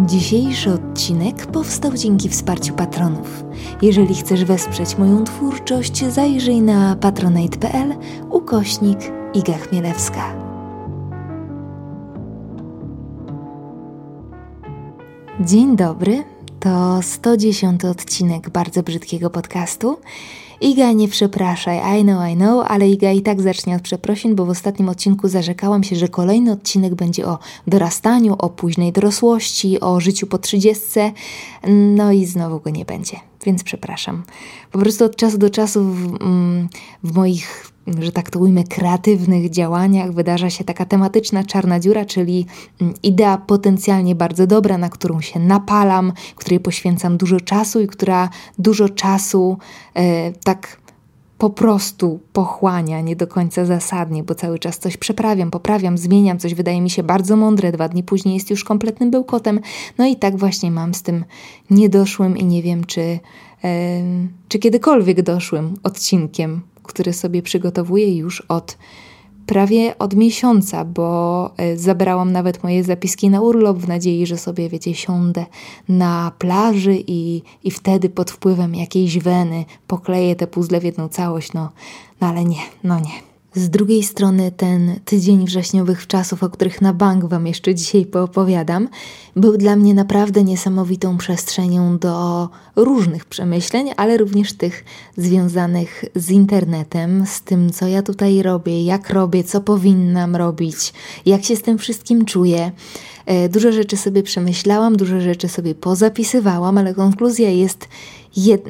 Dzisiejszy 0.00 0.70
odcinek 0.72 1.46
powstał 1.46 1.92
dzięki 1.92 2.28
wsparciu 2.28 2.74
patronów. 2.74 3.44
Jeżeli 3.82 4.14
chcesz 4.14 4.44
wesprzeć 4.44 4.98
moją 4.98 5.24
twórczość, 5.24 6.04
zajrzyj 6.04 6.62
na 6.62 6.96
patronite.pl 6.96 7.94
ukośnik 8.30 8.98
Iga 9.34 9.52
Chmielewska. 9.52 10.34
Dzień 15.40 15.76
dobry, 15.76 16.24
to 16.60 17.02
110 17.02 17.84
odcinek 17.84 18.50
bardzo 18.50 18.82
brzydkiego 18.82 19.30
podcastu. 19.30 19.98
Iga, 20.64 20.92
nie 20.92 21.08
przepraszaj, 21.08 22.00
I 22.00 22.02
know, 22.02 22.30
I 22.30 22.34
know, 22.34 22.66
ale 22.68 22.88
Iga 22.88 23.12
i 23.12 23.22
tak 23.22 23.42
zacznie 23.42 23.76
od 23.76 23.82
przeprosin, 23.82 24.34
bo 24.34 24.44
w 24.46 24.50
ostatnim 24.50 24.88
odcinku 24.88 25.28
zarzekałam 25.28 25.84
się, 25.84 25.96
że 25.96 26.08
kolejny 26.08 26.52
odcinek 26.52 26.94
będzie 26.94 27.26
o 27.26 27.38
dorastaniu, 27.66 28.34
o 28.38 28.48
późnej 28.48 28.92
dorosłości, 28.92 29.80
o 29.80 30.00
życiu 30.00 30.26
po 30.26 30.38
trzydziestce, 30.38 31.12
no 31.68 32.12
i 32.12 32.26
znowu 32.26 32.60
go 32.60 32.70
nie 32.70 32.84
będzie, 32.84 33.16
więc 33.46 33.64
przepraszam. 33.64 34.22
Po 34.72 34.78
prostu 34.78 35.04
od 35.04 35.16
czasu 35.16 35.38
do 35.38 35.50
czasu 35.50 35.84
w, 35.84 36.22
mm, 36.22 36.68
w 37.02 37.14
moich 37.14 37.73
że 38.00 38.12
tak 38.12 38.30
to 38.30 38.38
ujmę, 38.38 38.64
kreatywnych 38.64 39.50
działaniach 39.50 40.12
wydarza 40.12 40.50
się 40.50 40.64
taka 40.64 40.84
tematyczna 40.84 41.44
czarna 41.44 41.80
dziura, 41.80 42.04
czyli 42.04 42.46
mm, 42.80 42.94
idea 43.02 43.38
potencjalnie 43.38 44.14
bardzo 44.14 44.46
dobra, 44.46 44.78
na 44.78 44.88
którą 44.88 45.20
się 45.20 45.40
napalam, 45.40 46.12
której 46.36 46.60
poświęcam 46.60 47.16
dużo 47.16 47.40
czasu 47.40 47.80
i 47.80 47.86
która 47.86 48.28
dużo 48.58 48.88
czasu 48.88 49.58
e, 49.94 50.32
tak 50.32 50.84
po 51.38 51.50
prostu 51.50 52.20
pochłania, 52.32 53.00
nie 53.00 53.16
do 53.16 53.26
końca 53.26 53.64
zasadnie, 53.64 54.22
bo 54.22 54.34
cały 54.34 54.58
czas 54.58 54.78
coś 54.78 54.96
przeprawiam, 54.96 55.50
poprawiam, 55.50 55.98
zmieniam, 55.98 56.38
coś 56.38 56.54
wydaje 56.54 56.80
mi 56.80 56.90
się 56.90 57.02
bardzo 57.02 57.36
mądre, 57.36 57.72
dwa 57.72 57.88
dni 57.88 58.02
później 58.02 58.34
jest 58.34 58.50
już 58.50 58.64
kompletnym 58.64 59.10
bełkotem. 59.10 59.60
No 59.98 60.06
i 60.06 60.16
tak 60.16 60.36
właśnie 60.36 60.70
mam 60.70 60.94
z 60.94 61.02
tym 61.02 61.24
niedoszłym 61.70 62.36
i 62.36 62.44
nie 62.44 62.62
wiem, 62.62 62.84
czy, 62.84 63.18
czy 64.48 64.58
kiedykolwiek 64.58 65.22
doszłym 65.22 65.74
odcinkiem 65.82 66.60
który 66.84 67.12
sobie 67.12 67.42
przygotowuję 67.42 68.16
już 68.16 68.40
od 68.40 68.76
prawie 69.46 69.98
od 69.98 70.14
miesiąca, 70.14 70.84
bo 70.84 71.50
e, 71.56 71.76
zabrałam 71.76 72.32
nawet 72.32 72.62
moje 72.62 72.84
zapiski 72.84 73.30
na 73.30 73.40
urlop 73.40 73.78
w 73.78 73.88
nadziei, 73.88 74.26
że 74.26 74.38
sobie, 74.38 74.68
wiecie, 74.68 74.94
siądę 74.94 75.46
na 75.88 76.32
plaży 76.38 77.04
i, 77.06 77.42
i 77.64 77.70
wtedy 77.70 78.08
pod 78.08 78.30
wpływem 78.30 78.74
jakiejś 78.74 79.18
weny 79.18 79.64
pokleję 79.86 80.36
te 80.36 80.46
puzzle 80.46 80.80
w 80.80 80.84
jedną 80.84 81.08
całość. 81.08 81.52
No, 81.52 81.70
no 82.20 82.26
ale 82.26 82.44
nie, 82.44 82.60
no 82.84 83.00
nie. 83.00 83.33
Z 83.54 83.70
drugiej 83.70 84.02
strony 84.02 84.52
ten 84.56 85.00
tydzień 85.04 85.46
wrześniowych 85.46 86.06
czasów, 86.06 86.42
o 86.42 86.50
których 86.50 86.80
na 86.80 86.92
bank 86.92 87.24
Wam 87.24 87.46
jeszcze 87.46 87.74
dzisiaj 87.74 88.06
poopowiadam, 88.06 88.88
był 89.36 89.56
dla 89.56 89.76
mnie 89.76 89.94
naprawdę 89.94 90.44
niesamowitą 90.44 91.18
przestrzenią 91.18 91.98
do 91.98 92.48
różnych 92.76 93.24
przemyśleń, 93.24 93.90
ale 93.96 94.16
również 94.16 94.52
tych 94.52 94.84
związanych 95.16 96.04
z 96.14 96.30
internetem, 96.30 97.26
z 97.26 97.42
tym, 97.42 97.72
co 97.72 97.86
ja 97.86 98.02
tutaj 98.02 98.42
robię, 98.42 98.84
jak 98.84 99.10
robię, 99.10 99.44
co 99.44 99.60
powinnam 99.60 100.36
robić, 100.36 100.92
jak 101.26 101.44
się 101.44 101.56
z 101.56 101.62
tym 101.62 101.78
wszystkim 101.78 102.24
czuję. 102.24 102.72
E, 103.26 103.48
dużo 103.48 103.72
rzeczy 103.72 103.96
sobie 103.96 104.22
przemyślałam, 104.22 104.96
dużo 104.96 105.20
rzeczy 105.20 105.48
sobie 105.48 105.74
pozapisywałam, 105.74 106.78
ale 106.78 106.94
konkluzja 106.94 107.50
jest 107.50 107.88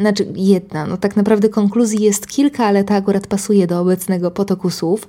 znaczy 0.00 0.32
jedna, 0.36 0.86
no 0.86 0.96
tak 0.96 1.16
naprawdę 1.16 1.48
konkluzji 1.48 2.02
jest 2.02 2.26
kilka, 2.26 2.66
ale 2.66 2.84
ta 2.84 2.94
akurat 2.94 3.26
pasuje 3.26 3.66
do 3.66 3.80
obecnego 3.80 4.30
potoku 4.30 4.70
słów, 4.70 5.08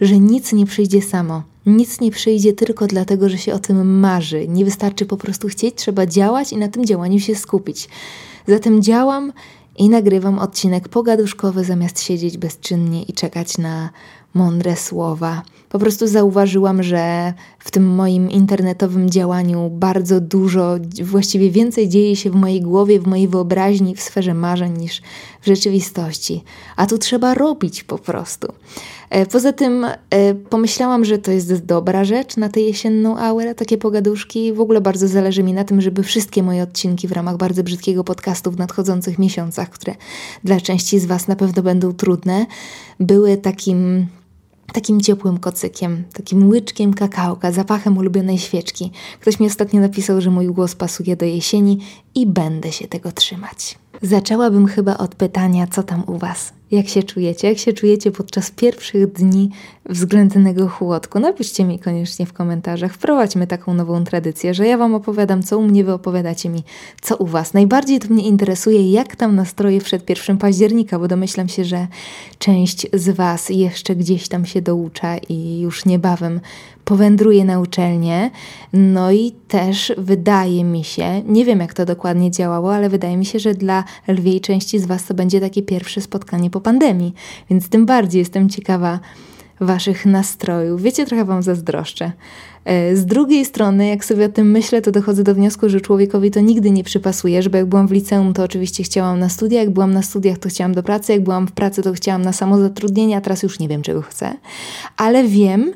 że 0.00 0.18
nic 0.18 0.52
nie 0.52 0.66
przyjdzie 0.66 1.02
samo. 1.02 1.42
Nic 1.66 2.00
nie 2.00 2.10
przyjdzie 2.10 2.52
tylko 2.52 2.86
dlatego, 2.86 3.28
że 3.28 3.38
się 3.38 3.54
o 3.54 3.58
tym 3.58 3.98
marzy. 3.98 4.48
Nie 4.48 4.64
wystarczy 4.64 5.06
po 5.06 5.16
prostu 5.16 5.48
chcieć, 5.48 5.74
trzeba 5.74 6.06
działać 6.06 6.52
i 6.52 6.56
na 6.56 6.68
tym 6.68 6.84
działaniu 6.84 7.20
się 7.20 7.34
skupić. 7.34 7.88
Zatem 8.46 8.82
działam 8.82 9.32
i 9.76 9.88
nagrywam 9.88 10.38
odcinek 10.38 10.88
pogaduszkowy 10.88 11.64
zamiast 11.64 12.02
siedzieć 12.02 12.38
bezczynnie 12.38 13.02
i 13.02 13.12
czekać 13.12 13.58
na 13.58 13.90
mądre 14.34 14.76
słowa. 14.76 15.42
Po 15.68 15.78
prostu 15.78 16.06
zauważyłam, 16.06 16.82
że 16.82 17.34
w 17.58 17.70
tym 17.70 17.94
moim 17.94 18.30
internetowym 18.30 19.10
działaniu 19.10 19.70
bardzo 19.70 20.20
dużo, 20.20 20.76
właściwie 21.02 21.50
więcej 21.50 21.88
dzieje 21.88 22.16
się 22.16 22.30
w 22.30 22.34
mojej 22.34 22.60
głowie, 22.60 23.00
w 23.00 23.06
mojej 23.06 23.28
wyobraźni, 23.28 23.94
w 23.94 24.00
sferze 24.00 24.34
marzeń 24.34 24.78
niż 24.78 25.02
w 25.40 25.46
rzeczywistości. 25.46 26.44
A 26.76 26.86
tu 26.86 26.98
trzeba 26.98 27.34
robić 27.34 27.84
po 27.84 27.98
prostu. 27.98 28.48
E, 29.10 29.26
poza 29.26 29.52
tym 29.52 29.86
e, 30.10 30.34
pomyślałam, 30.34 31.04
że 31.04 31.18
to 31.18 31.30
jest 31.30 31.64
dobra 31.64 32.04
rzecz 32.04 32.36
na 32.36 32.48
tę 32.48 32.60
jesienną 32.60 33.18
aurę, 33.18 33.54
takie 33.54 33.78
pogaduszki. 33.78 34.52
W 34.52 34.60
ogóle 34.60 34.80
bardzo 34.80 35.08
zależy 35.08 35.42
mi 35.42 35.52
na 35.52 35.64
tym, 35.64 35.80
żeby 35.80 36.02
wszystkie 36.02 36.42
moje 36.42 36.62
odcinki 36.62 37.08
w 37.08 37.12
ramach 37.12 37.36
bardzo 37.36 37.62
brzydkiego 37.62 38.04
podcastu 38.04 38.50
w 38.50 38.58
nadchodzących 38.58 39.18
miesiącach, 39.18 39.70
które 39.70 39.94
dla 40.44 40.60
części 40.60 40.98
z 40.98 41.06
Was 41.06 41.28
na 41.28 41.36
pewno 41.36 41.62
będą 41.62 41.92
trudne, 41.92 42.46
były 43.00 43.36
takim 43.36 44.06
takim 44.72 45.00
ciepłym 45.00 45.38
kocykiem, 45.38 46.04
takim 46.12 46.48
łyczkiem 46.48 46.94
kakałka, 46.94 47.52
zapachem 47.52 47.98
ulubionej 47.98 48.38
świeczki. 48.38 48.90
Ktoś 49.20 49.40
mi 49.40 49.46
ostatnio 49.46 49.80
napisał, 49.80 50.20
że 50.20 50.30
mój 50.30 50.46
głos 50.46 50.74
pasuje 50.74 51.16
do 51.16 51.24
jesieni 51.24 51.78
i 52.14 52.26
będę 52.26 52.72
się 52.72 52.88
tego 52.88 53.12
trzymać. 53.12 53.78
Zaczęłabym 54.02 54.66
chyba 54.66 54.96
od 54.98 55.14
pytania, 55.14 55.66
co 55.66 55.82
tam 55.82 56.02
u 56.06 56.18
Was? 56.18 56.52
Jak 56.70 56.88
się 56.88 57.02
czujecie? 57.02 57.48
Jak 57.48 57.58
się 57.58 57.72
czujecie 57.72 58.10
podczas 58.10 58.50
pierwszych 58.50 59.12
dni 59.12 59.50
względnego 59.88 60.68
chłodku? 60.68 61.20
Napiszcie 61.20 61.64
mi 61.64 61.78
koniecznie 61.78 62.26
w 62.26 62.32
komentarzach. 62.32 62.92
Wprowadźmy 62.92 63.46
taką 63.46 63.74
nową 63.74 64.04
tradycję, 64.04 64.54
że 64.54 64.66
ja 64.66 64.78
Wam 64.78 64.94
opowiadam, 64.94 65.42
co 65.42 65.58
u 65.58 65.62
mnie, 65.62 65.84
Wy 65.84 65.92
opowiadacie 65.92 66.48
mi, 66.48 66.62
co 67.00 67.16
u 67.16 67.26
Was. 67.26 67.54
Najbardziej 67.54 67.98
to 67.98 68.08
mnie 68.08 68.22
interesuje, 68.22 68.92
jak 68.92 69.16
tam 69.16 69.36
nastroje 69.36 69.80
przed 69.80 70.10
1 70.10 70.38
października, 70.38 70.98
bo 70.98 71.08
domyślam 71.08 71.48
się, 71.48 71.64
że 71.64 71.86
część 72.38 72.86
z 72.92 73.16
Was 73.16 73.50
jeszcze 73.50 73.96
gdzieś 73.96 74.28
tam 74.28 74.46
się 74.46 74.62
doucza 74.62 75.16
i 75.18 75.60
już 75.60 75.84
niebawem 75.84 76.40
powędruje 76.86 77.44
na 77.44 77.60
uczelnię. 77.60 78.30
No 78.72 79.12
i 79.12 79.32
też 79.48 79.92
wydaje 79.98 80.64
mi 80.64 80.84
się, 80.84 81.22
nie 81.22 81.44
wiem 81.44 81.60
jak 81.60 81.74
to 81.74 81.84
dokładnie 81.84 82.30
działało, 82.30 82.74
ale 82.74 82.88
wydaje 82.88 83.16
mi 83.16 83.26
się, 83.26 83.38
że 83.38 83.54
dla 83.54 83.84
lwiej 84.08 84.40
części 84.40 84.78
z 84.78 84.86
Was 84.86 85.04
to 85.04 85.14
będzie 85.14 85.40
takie 85.40 85.62
pierwsze 85.62 86.00
spotkanie 86.00 86.50
po 86.50 86.60
pandemii, 86.60 87.14
więc 87.50 87.68
tym 87.68 87.86
bardziej 87.86 88.18
jestem 88.18 88.48
ciekawa 88.48 89.00
Waszych 89.60 90.06
nastrojów. 90.06 90.82
Wiecie, 90.82 91.06
trochę 91.06 91.24
Wam 91.24 91.42
zazdroszczę. 91.42 92.12
E, 92.64 92.96
z 92.96 93.06
drugiej 93.06 93.44
strony, 93.44 93.86
jak 93.86 94.04
sobie 94.04 94.26
o 94.26 94.28
tym 94.28 94.50
myślę, 94.50 94.82
to 94.82 94.92
dochodzę 94.92 95.22
do 95.22 95.34
wniosku, 95.34 95.68
że 95.68 95.80
człowiekowi 95.80 96.30
to 96.30 96.40
nigdy 96.40 96.70
nie 96.70 96.84
przypasuje, 96.84 97.42
żeby 97.42 97.58
jak 97.58 97.66
byłam 97.66 97.88
w 97.88 97.92
liceum, 97.92 98.34
to 98.34 98.42
oczywiście 98.42 98.82
chciałam 98.82 99.18
na 99.18 99.28
studia, 99.28 99.60
jak 99.60 99.70
byłam 99.70 99.94
na 99.94 100.02
studiach, 100.02 100.38
to 100.38 100.48
chciałam 100.48 100.74
do 100.74 100.82
pracy, 100.82 101.12
jak 101.12 101.22
byłam 101.22 101.46
w 101.46 101.52
pracy, 101.52 101.82
to 101.82 101.92
chciałam 101.92 102.22
na 102.22 102.32
samozatrudnienie, 102.32 103.16
a 103.16 103.20
teraz 103.20 103.42
już 103.42 103.58
nie 103.58 103.68
wiem, 103.68 103.82
czego 103.82 104.02
chcę. 104.02 104.36
Ale 104.96 105.24
wiem, 105.24 105.72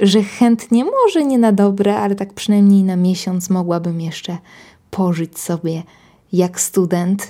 że 0.00 0.22
chętnie, 0.22 0.84
może 0.84 1.24
nie 1.24 1.38
na 1.38 1.52
dobre, 1.52 1.96
ale 1.96 2.14
tak 2.14 2.34
przynajmniej 2.34 2.82
na 2.82 2.96
miesiąc 2.96 3.50
mogłabym 3.50 4.00
jeszcze 4.00 4.38
pożyć 4.90 5.38
sobie 5.38 5.82
jak 6.32 6.60
student. 6.60 7.28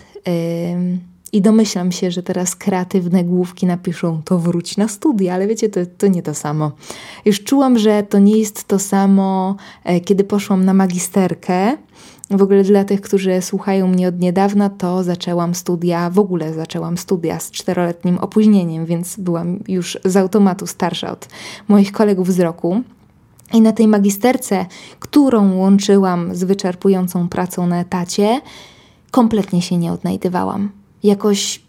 I 1.32 1.42
domyślam 1.42 1.92
się, 1.92 2.10
że 2.10 2.22
teraz 2.22 2.56
kreatywne 2.56 3.24
główki 3.24 3.66
napiszą, 3.66 4.22
to 4.24 4.38
wróć 4.38 4.76
na 4.76 4.88
studia, 4.88 5.34
ale 5.34 5.46
wiecie, 5.46 5.68
to, 5.68 5.80
to 5.98 6.06
nie 6.06 6.22
to 6.22 6.34
samo. 6.34 6.72
Już 7.24 7.44
czułam, 7.44 7.78
że 7.78 8.02
to 8.02 8.18
nie 8.18 8.38
jest 8.38 8.64
to 8.64 8.78
samo, 8.78 9.56
e, 9.84 10.00
kiedy 10.00 10.24
poszłam 10.24 10.64
na 10.64 10.74
magisterkę 10.74 11.76
w 12.30 12.42
ogóle 12.42 12.62
dla 12.62 12.84
tych, 12.84 13.00
którzy 13.00 13.42
słuchają 13.42 13.88
mnie 13.88 14.08
od 14.08 14.20
niedawna, 14.20 14.70
to 14.70 15.04
zaczęłam 15.04 15.54
studia, 15.54 16.10
w 16.10 16.18
ogóle 16.18 16.54
zaczęłam 16.54 16.98
studia 16.98 17.40
z 17.40 17.50
czteroletnim 17.50 18.18
opóźnieniem, 18.18 18.86
więc 18.86 19.16
byłam 19.16 19.58
już 19.68 19.98
z 20.04 20.16
automatu 20.16 20.66
starsza 20.66 21.12
od 21.12 21.28
moich 21.68 21.92
kolegów 21.92 22.32
z 22.32 22.40
roku. 22.40 22.82
I 23.52 23.60
na 23.60 23.72
tej 23.72 23.88
magisterce, 23.88 24.66
którą 24.98 25.56
łączyłam 25.56 26.34
z 26.34 26.44
wyczerpującą 26.44 27.28
pracą 27.28 27.66
na 27.66 27.80
etacie, 27.80 28.40
kompletnie 29.10 29.62
się 29.62 29.76
nie 29.76 29.92
odnajdywałam. 29.92 30.70
Jakoś, 31.02 31.62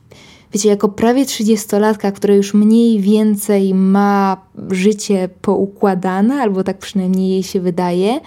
wiecie, 0.53 0.69
jako 0.69 0.89
prawie 0.89 1.25
trzydziestolatka, 1.25 2.11
która 2.11 2.35
już 2.35 2.53
mniej 2.53 2.99
więcej 2.99 3.73
ma 3.73 4.37
życie 4.69 5.29
poukładane, 5.41 6.41
albo 6.41 6.63
tak 6.63 6.77
przynajmniej 6.77 7.29
jej 7.29 7.43
się 7.43 7.59
wydaje, 7.59 8.19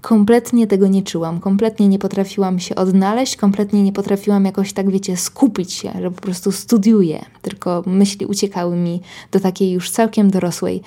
kompletnie 0.00 0.66
tego 0.66 0.88
nie 0.88 1.02
czułam, 1.02 1.40
kompletnie 1.40 1.88
nie 1.88 1.98
potrafiłam 1.98 2.60
się 2.60 2.74
odnaleźć, 2.74 3.36
kompletnie 3.36 3.82
nie 3.82 3.92
potrafiłam 3.92 4.44
jakoś 4.44 4.72
tak, 4.72 4.90
wiecie, 4.90 5.16
skupić 5.16 5.72
się, 5.72 5.92
że 6.00 6.10
po 6.10 6.20
prostu 6.20 6.52
studiuję, 6.52 7.24
tylko 7.42 7.82
myśli 7.86 8.26
uciekały 8.26 8.76
mi 8.76 9.00
do 9.32 9.40
takiej 9.40 9.72
już 9.72 9.90
całkiem 9.90 10.30
dorosłej 10.30 10.82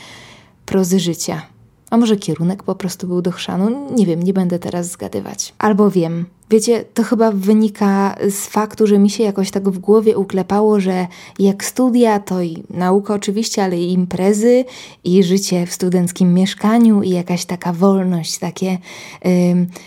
prozy 0.65 0.99
życia. 0.99 1.52
A 1.93 1.97
może 1.97 2.17
kierunek 2.17 2.63
po 2.63 2.75
prostu 2.75 3.07
był 3.07 3.21
do 3.21 3.31
chrzanu? 3.31 3.95
Nie 3.95 4.05
wiem, 4.05 4.23
nie 4.23 4.33
będę 4.33 4.59
teraz 4.59 4.91
zgadywać. 4.91 5.53
Albo 5.57 5.91
wiem, 5.91 6.25
Wiecie, 6.49 6.85
to 6.93 7.03
chyba 7.03 7.31
wynika 7.31 8.15
z 8.29 8.47
faktu, 8.47 8.87
że 8.87 8.99
mi 8.99 9.09
się 9.09 9.23
jakoś 9.23 9.51
tak 9.51 9.69
w 9.69 9.79
głowie 9.79 10.17
uklepało, 10.17 10.79
że 10.79 11.07
jak 11.39 11.65
studia, 11.65 12.19
to 12.19 12.41
i 12.41 12.63
nauka 12.69 13.13
oczywiście, 13.13 13.63
ale 13.63 13.77
i 13.77 13.93
imprezy, 13.93 14.65
i 15.03 15.23
życie 15.23 15.65
w 15.65 15.73
studenckim 15.73 16.33
mieszkaniu, 16.33 17.03
i 17.03 17.09
jakaś 17.09 17.45
taka 17.45 17.73
wolność, 17.73 18.37
takie 18.37 18.77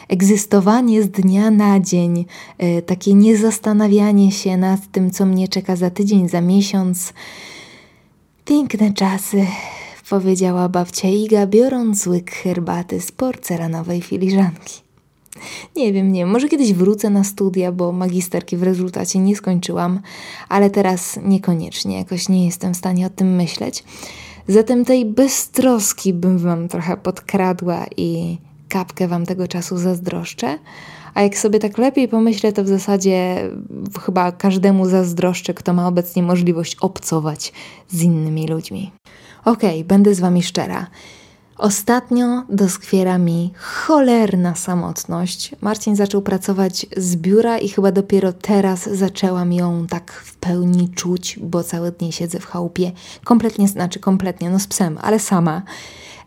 egzystowanie 0.09 1.02
z 1.02 1.09
dnia 1.09 1.50
na 1.50 1.81
dzień, 1.81 2.25
y, 2.62 2.82
takie 2.82 3.14
niezastanawianie 3.14 4.32
się 4.32 4.56
nad 4.56 4.81
tym, 4.93 5.11
co 5.11 5.26
mnie 5.26 5.49
czeka 5.49 5.76
za 5.76 5.91
tydzień, 5.91 6.29
za 6.29 6.41
miesiąc. 6.41 7.12
Piękne 8.44 8.93
czasy, 8.93 9.47
powiedziała 10.11 10.69
babcia 10.69 11.08
Iga, 11.08 11.47
biorąc 11.47 12.06
łyk 12.06 12.31
herbaty 12.31 13.00
z 13.00 13.12
porcelanowej 13.12 14.03
filiżanki. 14.03 14.87
Nie 15.76 15.93
wiem, 15.93 16.12
nie 16.12 16.26
Może 16.26 16.49
kiedyś 16.49 16.73
wrócę 16.73 17.11
na 17.11 17.25
studia, 17.25 17.73
bo 17.73 17.93
magisterki 17.93 18.56
w 18.56 18.62
rezultacie 18.62 19.19
nie 19.19 19.37
skończyłam, 19.37 20.00
ale 20.49 20.70
teraz 20.70 21.19
niekoniecznie. 21.23 21.99
Jakoś 21.99 22.29
nie 22.29 22.44
jestem 22.44 22.75
w 22.75 22.76
stanie 22.76 23.06
o 23.06 23.11
tym 23.11 23.35
myśleć. 23.35 23.85
Zatem 24.49 24.85
tej 24.85 25.05
beztroski 25.05 26.12
bym 26.12 26.38
wam 26.38 26.69
trochę 26.69 26.97
podkradła 26.97 27.87
i 27.97 28.38
kapkę 28.69 29.09
wam 29.09 29.26
tego 29.26 29.49
czasu 29.49 29.79
zazdroszczę. 29.79 30.59
A 31.14 31.23
jak 31.23 31.38
sobie 31.38 31.59
tak 31.59 31.79
lepiej 31.79 32.09
pomyślę, 32.09 32.52
to 32.52 32.64
w 32.64 32.69
zasadzie 32.69 33.50
chyba 34.00 34.32
każdemu 34.32 34.88
zazdroszczę, 34.88 35.55
kto 35.55 35.73
ma 35.73 35.88
obecnie 35.88 36.23
możliwość 36.23 36.76
obcować 36.76 37.52
z 37.88 38.02
innymi 38.02 38.49
ludźmi. 38.49 38.93
Okej, 39.46 39.70
okay, 39.70 39.84
będę 39.84 40.14
z 40.14 40.20
wami 40.20 40.43
szczera. 40.43 40.87
Ostatnio 41.58 42.44
doskwiera 42.48 43.19
mi 43.19 43.52
cholerna 43.56 44.54
samotność. 44.54 45.52
Marcin 45.60 45.96
zaczął 45.96 46.22
pracować 46.22 46.87
z 46.96 47.16
biura 47.16 47.58
i 47.58 47.69
chyba 47.69 47.93
dopiero 47.93 48.32
teraz 48.32 48.88
zaczęłam 48.88 49.52
ją 49.52 49.87
tak 49.87 50.12
w 50.12 50.37
pełni 50.37 50.88
czuć, 50.88 51.38
bo 51.43 51.64
całe 51.64 51.93
dnie 51.93 52.12
siedzę 52.12 52.40
w 52.40 52.46
chałupie. 52.46 52.93
Kompletnie, 53.25 53.69
znaczy 53.69 54.00
kompletnie, 54.00 54.50
no 54.50 54.58
z 54.58 54.66
psem, 54.66 54.98
ale 55.02 55.19
sama. 55.19 55.62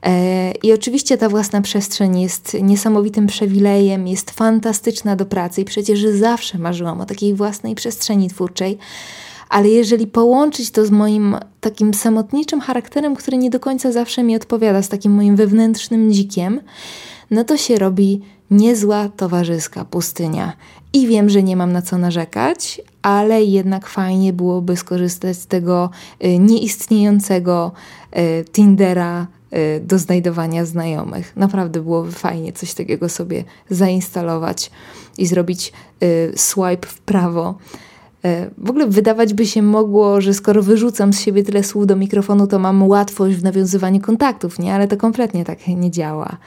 E, 0.06 0.52
I 0.52 0.74
oczywiście 0.74 1.18
ta 1.18 1.30
własna 1.30 1.62
przestrzeń 1.62 2.22
jest 2.22 2.58
niesamowitym 2.62 3.28
przywilejem, 3.28 4.08
jest 4.08 4.32
fantastyczna 4.32 5.16
do 5.16 5.26
pracy 5.26 5.62
i 5.62 5.66
przecież 5.66 6.06
zawsze 6.06 6.58
marzyłam 6.58 7.02
o 7.02 7.06
takiej 7.06 7.34
własnej 7.34 7.76
przestrzeni 7.76 8.30
twórczej 8.30 8.78
ale 9.50 9.70
jeżeli 9.70 10.08
połączyć 10.08 10.72
to 10.72 10.86
z 10.86 10.92
moim 10.92 11.38
takim 11.62 11.94
samotniczym 11.94 12.62
charakterem, 12.62 13.16
który 13.16 13.38
nie 13.38 13.50
do 13.50 13.60
końca 13.60 13.92
zawsze 13.92 14.24
mi 14.24 14.36
odpowiada, 14.36 14.82
z 14.82 14.90
takim 14.90 15.12
moim 15.12 15.36
wewnętrznym 15.36 16.12
dzikiem, 16.12 16.62
no 17.32 17.44
to 17.44 17.58
się 17.58 17.80
robi 17.80 18.22
niezła 18.52 19.10
towarzyska 19.10 19.86
pustynia. 19.86 20.54
I 20.94 21.08
wiem, 21.08 21.30
że 21.30 21.44
nie 21.44 21.56
mam 21.56 21.72
na 21.72 21.82
co 21.82 21.98
narzekać, 21.98 22.82
ale 23.02 23.44
jednak 23.44 23.88
fajnie 23.88 24.34
byłoby 24.34 24.78
skorzystać 24.78 25.38
z 25.38 25.48
tego 25.48 25.90
y, 26.26 26.40
nieistniejącego 26.40 27.72
y, 28.18 28.46
Tindera 28.52 29.28
y, 29.54 29.82
do 29.86 30.00
znajdowania 30.00 30.66
znajomych. 30.66 31.36
Naprawdę 31.36 31.82
byłoby 31.82 32.12
fajnie 32.12 32.54
coś 32.54 32.74
takiego 32.74 33.10
sobie 33.10 33.44
zainstalować 33.70 34.72
i 35.18 35.26
zrobić 35.26 35.74
swipe 36.36 36.88
w 36.88 37.00
prawo 37.00 37.56
w 38.58 38.70
ogóle 38.70 38.88
wydawać 38.88 39.34
by 39.34 39.46
się 39.46 39.62
mogło, 39.62 40.22
że 40.22 40.34
skoro 40.34 40.64
wyrzucam 40.64 41.14
z 41.14 41.20
siebie 41.20 41.44
tyle 41.44 41.64
słów 41.64 41.88
do 41.88 41.96
mikrofonu, 41.96 42.48
to 42.48 42.60
mam 42.60 42.88
łatwość 42.88 43.36
w 43.36 43.44
nawiązywaniu 43.44 44.02
kontaktów, 44.02 44.60
nie? 44.60 44.74
Ale 44.74 44.88
to 44.88 44.98
kompletnie 44.98 45.46
tak 45.46 45.68
nie 45.68 45.92
działa. 45.92 46.38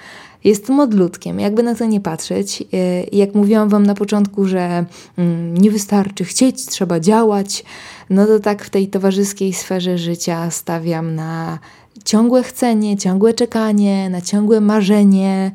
Jest 0.45 0.69
modlutkiem, 0.69 1.41
jakby 1.41 1.63
na 1.63 1.75
to 1.75 1.85
nie 1.85 2.01
patrzeć. 2.01 2.63
E, 2.63 3.05
jak 3.13 3.35
mówiłam 3.35 3.69
Wam 3.69 3.87
na 3.87 3.95
początku, 3.95 4.45
że 4.45 4.85
mm, 5.19 5.57
nie 5.57 5.71
wystarczy 5.71 6.25
chcieć, 6.25 6.67
trzeba 6.67 7.01
działać, 7.01 7.65
no 8.11 8.27
to 8.27 8.41
tak 8.41 8.65
w 8.65 8.71
tej 8.71 8.89
towarzyskiej 8.89 9.53
sferze 9.53 9.99
życia 9.99 10.51
stawiam 10.51 11.15
na 11.15 11.59
ciągłe 12.05 12.43
chcenie, 12.43 12.97
ciągłe 12.97 13.35
czekanie, 13.35 14.11
na 14.11 14.21
ciągłe 14.21 14.61
marzenie. 14.61 15.53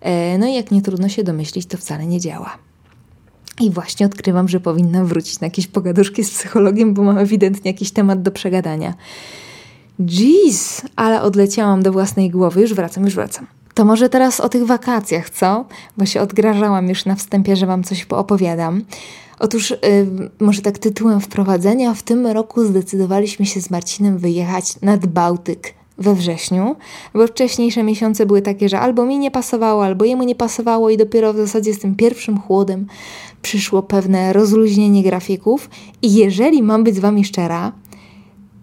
E, 0.00 0.38
no 0.38 0.46
i 0.46 0.54
jak 0.54 0.70
nie 0.70 0.82
trudno 0.82 1.08
się 1.08 1.24
domyślić, 1.24 1.66
to 1.66 1.78
wcale 1.78 2.06
nie 2.06 2.20
działa. 2.20 2.69
I 3.60 3.70
właśnie 3.70 4.06
odkrywam, 4.06 4.48
że 4.48 4.60
powinnam 4.60 5.06
wrócić 5.06 5.40
na 5.40 5.46
jakieś 5.46 5.66
pogaduszki 5.66 6.24
z 6.24 6.30
psychologiem, 6.30 6.94
bo 6.94 7.02
mam 7.02 7.18
ewidentnie 7.18 7.70
jakiś 7.70 7.90
temat 7.90 8.22
do 8.22 8.30
przegadania. 8.30 8.94
Jeez, 10.00 10.82
ale 10.96 11.22
odleciałam 11.22 11.82
do 11.82 11.92
własnej 11.92 12.30
głowy, 12.30 12.60
już 12.60 12.74
wracam, 12.74 13.04
już 13.04 13.14
wracam. 13.14 13.46
To 13.74 13.84
może 13.84 14.08
teraz 14.08 14.40
o 14.40 14.48
tych 14.48 14.66
wakacjach, 14.66 15.30
co? 15.30 15.64
Bo 15.96 16.06
się 16.06 16.20
odgrażałam 16.20 16.88
już 16.88 17.04
na 17.04 17.14
wstępie, 17.14 17.56
że 17.56 17.66
Wam 17.66 17.84
coś 17.84 18.04
poopowiadam. 18.04 18.84
Otóż, 19.38 19.70
yy, 19.70 19.76
może 20.40 20.62
tak 20.62 20.78
tytułem 20.78 21.20
wprowadzenia, 21.20 21.94
w 21.94 22.02
tym 22.02 22.26
roku 22.26 22.64
zdecydowaliśmy 22.64 23.46
się 23.46 23.60
z 23.60 23.70
Marcinem 23.70 24.18
wyjechać 24.18 24.80
nad 24.82 25.06
Bałtyk 25.06 25.79
we 26.00 26.14
wrześniu, 26.14 26.76
bo 27.14 27.26
wcześniejsze 27.26 27.82
miesiące 27.82 28.26
były 28.26 28.42
takie, 28.42 28.68
że 28.68 28.80
albo 28.80 29.06
mi 29.06 29.18
nie 29.18 29.30
pasowało, 29.30 29.84
albo 29.84 30.04
jemu 30.04 30.22
nie 30.22 30.34
pasowało 30.34 30.90
i 30.90 30.96
dopiero 30.96 31.32
w 31.32 31.36
zasadzie 31.36 31.74
z 31.74 31.78
tym 31.78 31.94
pierwszym 31.94 32.40
chłodem 32.40 32.86
przyszło 33.42 33.82
pewne 33.82 34.32
rozluźnienie 34.32 35.02
grafików. 35.02 35.70
I 36.02 36.14
jeżeli 36.14 36.62
mam 36.62 36.84
być 36.84 36.96
z 36.96 36.98
Wami 36.98 37.24
szczera, 37.24 37.72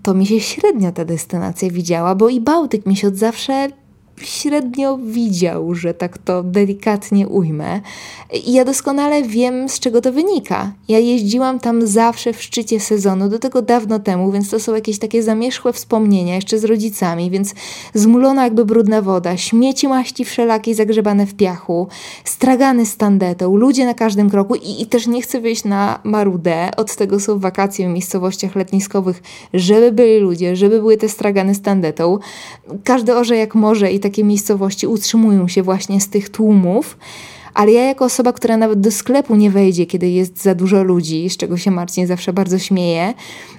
to 0.04 0.13
mi 0.13 0.25
się 0.25 0.39
średnio 0.39 0.92
ta 0.92 1.06
destynacja 1.06 1.69
widziała, 1.69 2.16
bo 2.16 2.30
i 2.30 2.42
Bałtyk 2.42 2.86
mi 2.86 2.95
się 2.95 3.07
od 3.07 3.16
zawsze 3.16 3.68
średnio 4.22 4.98
widział, 4.98 5.75
że 5.75 5.94
tak 5.94 6.18
to 6.18 6.44
delikatnie 6.44 7.28
ujmę. 7.28 7.81
I 8.46 8.54
ja 8.54 8.66
doskonale 8.66 9.24
wiem, 9.24 9.69
z 9.69 9.80
czego 9.80 10.02
to 10.02 10.12
wynika. 10.12 10.72
Ja 10.88 11.00
jeździłam 11.00 11.60
tam 11.60 11.88
zawsze 11.88 12.34
w 12.34 12.42
szczycie 12.42 12.80
sezonu, 12.80 13.30
do 13.30 13.40
tego 13.40 13.62
dawno 13.62 14.00
temu, 14.00 14.31
więc 14.31 14.50
to 14.50 14.60
są 14.60 14.75
jakieś 14.75 15.00
takie 15.00 15.24
zamierzchłe 15.24 15.74
wspomnienia, 15.74 16.36
jeszcze 16.36 16.60
z 16.60 16.64
rodzicami, 16.64 17.30
więc 17.31 17.54
zmulona 17.94 18.44
jakby 18.44 18.66
brudna 18.66 19.02
woda, 19.02 19.38
śmieci 19.38 19.88
maści 19.88 20.25
wszelakiej 20.25 20.74
zagrzebane 20.74 21.25
w 21.25 21.36
piachu, 21.36 21.88
stragany 22.24 22.86
z 22.86 22.98
tandetą, 22.98 23.56
ludzie 23.56 23.86
na 23.86 23.94
każdym 23.94 24.30
kroku 24.30 24.56
i, 24.56 24.81
i 24.81 24.86
też 24.86 25.08
nie 25.08 25.22
chcę 25.22 25.42
wyjść 25.42 25.63
na 25.63 26.00
marudę, 26.04 26.70
od 26.78 26.96
tego 26.96 27.20
są 27.20 27.40
wakacje 27.40 27.88
w 27.88 27.92
miejscowościach 27.92 28.56
letniskowych, 28.56 29.24
żeby 29.54 29.92
byli 29.92 30.18
ludzie, 30.20 30.56
żeby 30.56 30.80
były 30.80 30.98
te 30.98 31.10
stragany 31.10 31.56
z 31.56 31.62
tandetą. 31.62 32.18
Każdy 32.84 33.16
orze 33.16 33.38
jak 33.38 33.56
może 33.56 33.92
i 33.92 34.00
takie 34.07 34.24
miejscowości 34.24 34.88
utrzymują 34.88 35.48
się 35.48 35.63
właśnie 35.63 36.01
z 36.01 36.09
tych 36.09 36.30
tłumów. 36.30 36.98
Ale 37.54 37.71
ja, 37.71 37.83
jako 37.83 38.06
osoba, 38.06 38.33
która 38.33 38.57
nawet 38.57 38.80
do 38.80 38.92
sklepu 38.92 39.36
nie 39.36 39.51
wejdzie, 39.51 39.86
kiedy 39.86 40.09
jest 40.09 40.42
za 40.42 40.56
dużo 40.56 40.83
ludzi, 40.83 41.30
z 41.30 41.38
czego 41.38 41.57
się 41.57 41.71
Marcin 41.71 42.07
zawsze 42.07 42.33
bardzo 42.33 42.59
śmieje, 42.59 43.13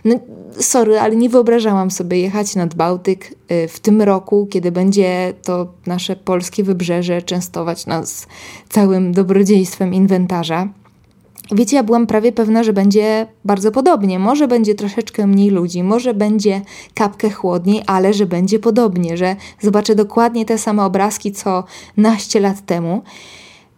no 0.05 0.15
sorry, 0.61 1.01
ale 1.01 1.17
nie 1.17 1.29
wyobrażałam 1.29 1.91
sobie 1.91 2.21
jechać 2.21 2.57
nad 2.57 2.75
Bałtyk 2.75 3.35
y, 3.53 3.69
w 3.69 3.81
tym 3.81 4.03
roku, 4.03 4.47
kiedy 4.51 4.73
będzie 4.73 5.35
to 5.43 5.73
nasze 5.87 6.17
polskie 6.17 6.65
wybrzeże 6.65 7.23
częstować 7.23 7.87
nas 7.87 8.27
całym 8.69 9.13
dobrodziejstwem 9.13 9.95
inwentarza. 9.95 10.69
Wiecie, 11.53 11.77
ja 11.77 11.83
byłam 11.83 12.07
prawie 12.07 12.33
pewna, 12.33 12.63
że 12.63 12.73
będzie 12.73 13.27
bardzo 13.45 13.73
podobnie. 13.73 14.19
Może 14.19 14.49
będzie 14.49 14.75
troszeczkę 14.75 15.27
mniej 15.27 15.51
ludzi, 15.51 15.83
może 15.83 16.15
będzie 16.15 16.61
kapkę 16.95 17.31
chłodniej, 17.31 17.83
ale 17.87 18.15
że 18.15 18.27
będzie 18.27 18.59
podobnie, 18.59 19.17
że 19.17 19.37
zobaczę 19.61 19.95
dokładnie 19.95 20.45
te 20.45 20.59
same 20.59 20.85
obrazki 20.85 21.33
co 21.33 21.65
naście 21.97 22.41
lat 22.41 22.67
temu. 22.67 23.03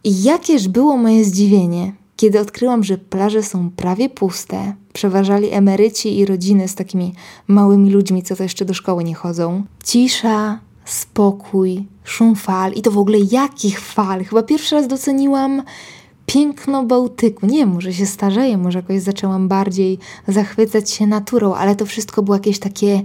I 0.04 0.22
jakież 0.22 0.68
było 0.68 0.96
moje 0.96 1.24
zdziwienie, 1.24 1.92
kiedy 2.16 2.40
odkryłam, 2.40 2.84
że 2.84 2.98
plaże 2.98 3.42
są 3.42 3.70
prawie 3.70 4.08
puste, 4.08 4.72
przeważali 4.92 5.50
emeryci 5.50 6.18
i 6.18 6.26
rodziny 6.26 6.68
z 6.68 6.74
takimi 6.74 7.14
małymi 7.48 7.90
ludźmi, 7.90 8.22
co 8.22 8.36
to 8.36 8.42
jeszcze 8.42 8.64
do 8.64 8.74
szkoły 8.74 9.04
nie 9.04 9.14
chodzą. 9.14 9.62
Cisza, 9.84 10.58
spokój, 10.84 11.86
szum 12.04 12.36
fal 12.36 12.72
i 12.72 12.82
to 12.82 12.90
w 12.90 12.98
ogóle 12.98 13.18
jakich 13.30 13.80
fal? 13.80 14.24
Chyba 14.24 14.42
pierwszy 14.42 14.74
raz 14.74 14.88
doceniłam 14.88 15.62
piękno 16.32 16.84
Bałtyku. 16.84 17.46
Nie, 17.46 17.66
może 17.66 17.92
się 17.92 18.06
starzeję, 18.06 18.58
może 18.58 18.78
jakoś 18.78 19.00
zaczęłam 19.00 19.48
bardziej 19.48 19.98
zachwycać 20.28 20.90
się 20.90 21.06
naturą, 21.06 21.54
ale 21.54 21.76
to 21.76 21.86
wszystko 21.86 22.22
było 22.22 22.36
jakieś 22.36 22.58
takie 22.58 23.02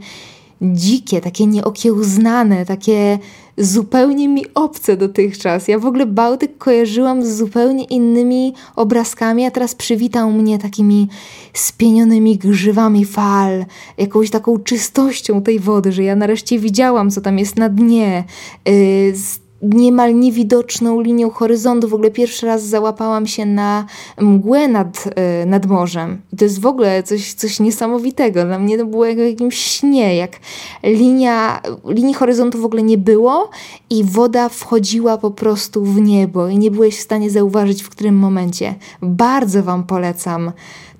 dzikie, 0.61 1.21
takie 1.21 1.45
nieokiełznane, 1.45 2.65
takie 2.65 3.19
zupełnie 3.57 4.27
mi 4.27 4.45
obce 4.53 4.97
dotychczas. 4.97 5.67
Ja 5.67 5.79
w 5.79 5.85
ogóle 5.85 6.05
Bałtyk 6.05 6.57
kojarzyłam 6.57 7.25
z 7.25 7.37
zupełnie 7.37 7.83
innymi 7.83 8.53
obrazkami, 8.75 9.45
a 9.45 9.51
teraz 9.51 9.75
przywitał 9.75 10.31
mnie 10.31 10.59
takimi 10.59 11.07
spienionymi 11.53 12.37
grzywami 12.37 13.05
fal, 13.05 13.65
jakąś 13.97 14.29
taką 14.29 14.59
czystością 14.59 15.41
tej 15.41 15.59
wody, 15.59 15.91
że 15.91 16.03
ja 16.03 16.15
nareszcie 16.15 16.59
widziałam, 16.59 17.11
co 17.11 17.21
tam 17.21 17.39
jest 17.39 17.55
na 17.55 17.69
dnie, 17.69 18.23
yy, 18.65 19.13
niemal 19.61 20.15
niewidoczną 20.15 21.01
linią 21.01 21.29
horyzontu. 21.29 21.87
W 21.87 21.93
ogóle 21.93 22.11
pierwszy 22.11 22.45
raz 22.45 22.63
załapałam 22.63 23.27
się 23.27 23.45
na 23.45 23.85
mgłę 24.17 24.67
nad, 24.67 25.07
y, 25.43 25.45
nad 25.45 25.65
morzem. 25.65 26.21
I 26.33 26.37
to 26.37 26.43
jest 26.45 26.61
w 26.61 26.65
ogóle 26.65 27.03
coś, 27.03 27.33
coś 27.33 27.59
niesamowitego. 27.59 28.45
Dla 28.45 28.59
mnie 28.59 28.77
to 28.77 28.85
było 28.85 29.05
jak 29.05 29.17
w 29.17 29.19
jakimś 29.19 29.57
śnie, 29.57 30.15
jak 30.15 30.39
linia, 30.83 31.61
linii 31.85 32.13
horyzontu 32.13 32.61
w 32.61 32.65
ogóle 32.65 32.83
nie 32.83 32.97
było 32.97 33.49
i 33.89 34.03
woda 34.03 34.49
wchodziła 34.49 35.17
po 35.17 35.31
prostu 35.31 35.83
w 35.83 36.01
niebo 36.01 36.47
i 36.47 36.57
nie 36.57 36.71
byłeś 36.71 36.97
w 36.97 37.01
stanie 37.01 37.29
zauważyć 37.29 37.83
w 37.83 37.89
którym 37.89 38.15
momencie. 38.15 38.75
Bardzo 39.01 39.63
Wam 39.63 39.83
polecam 39.83 40.51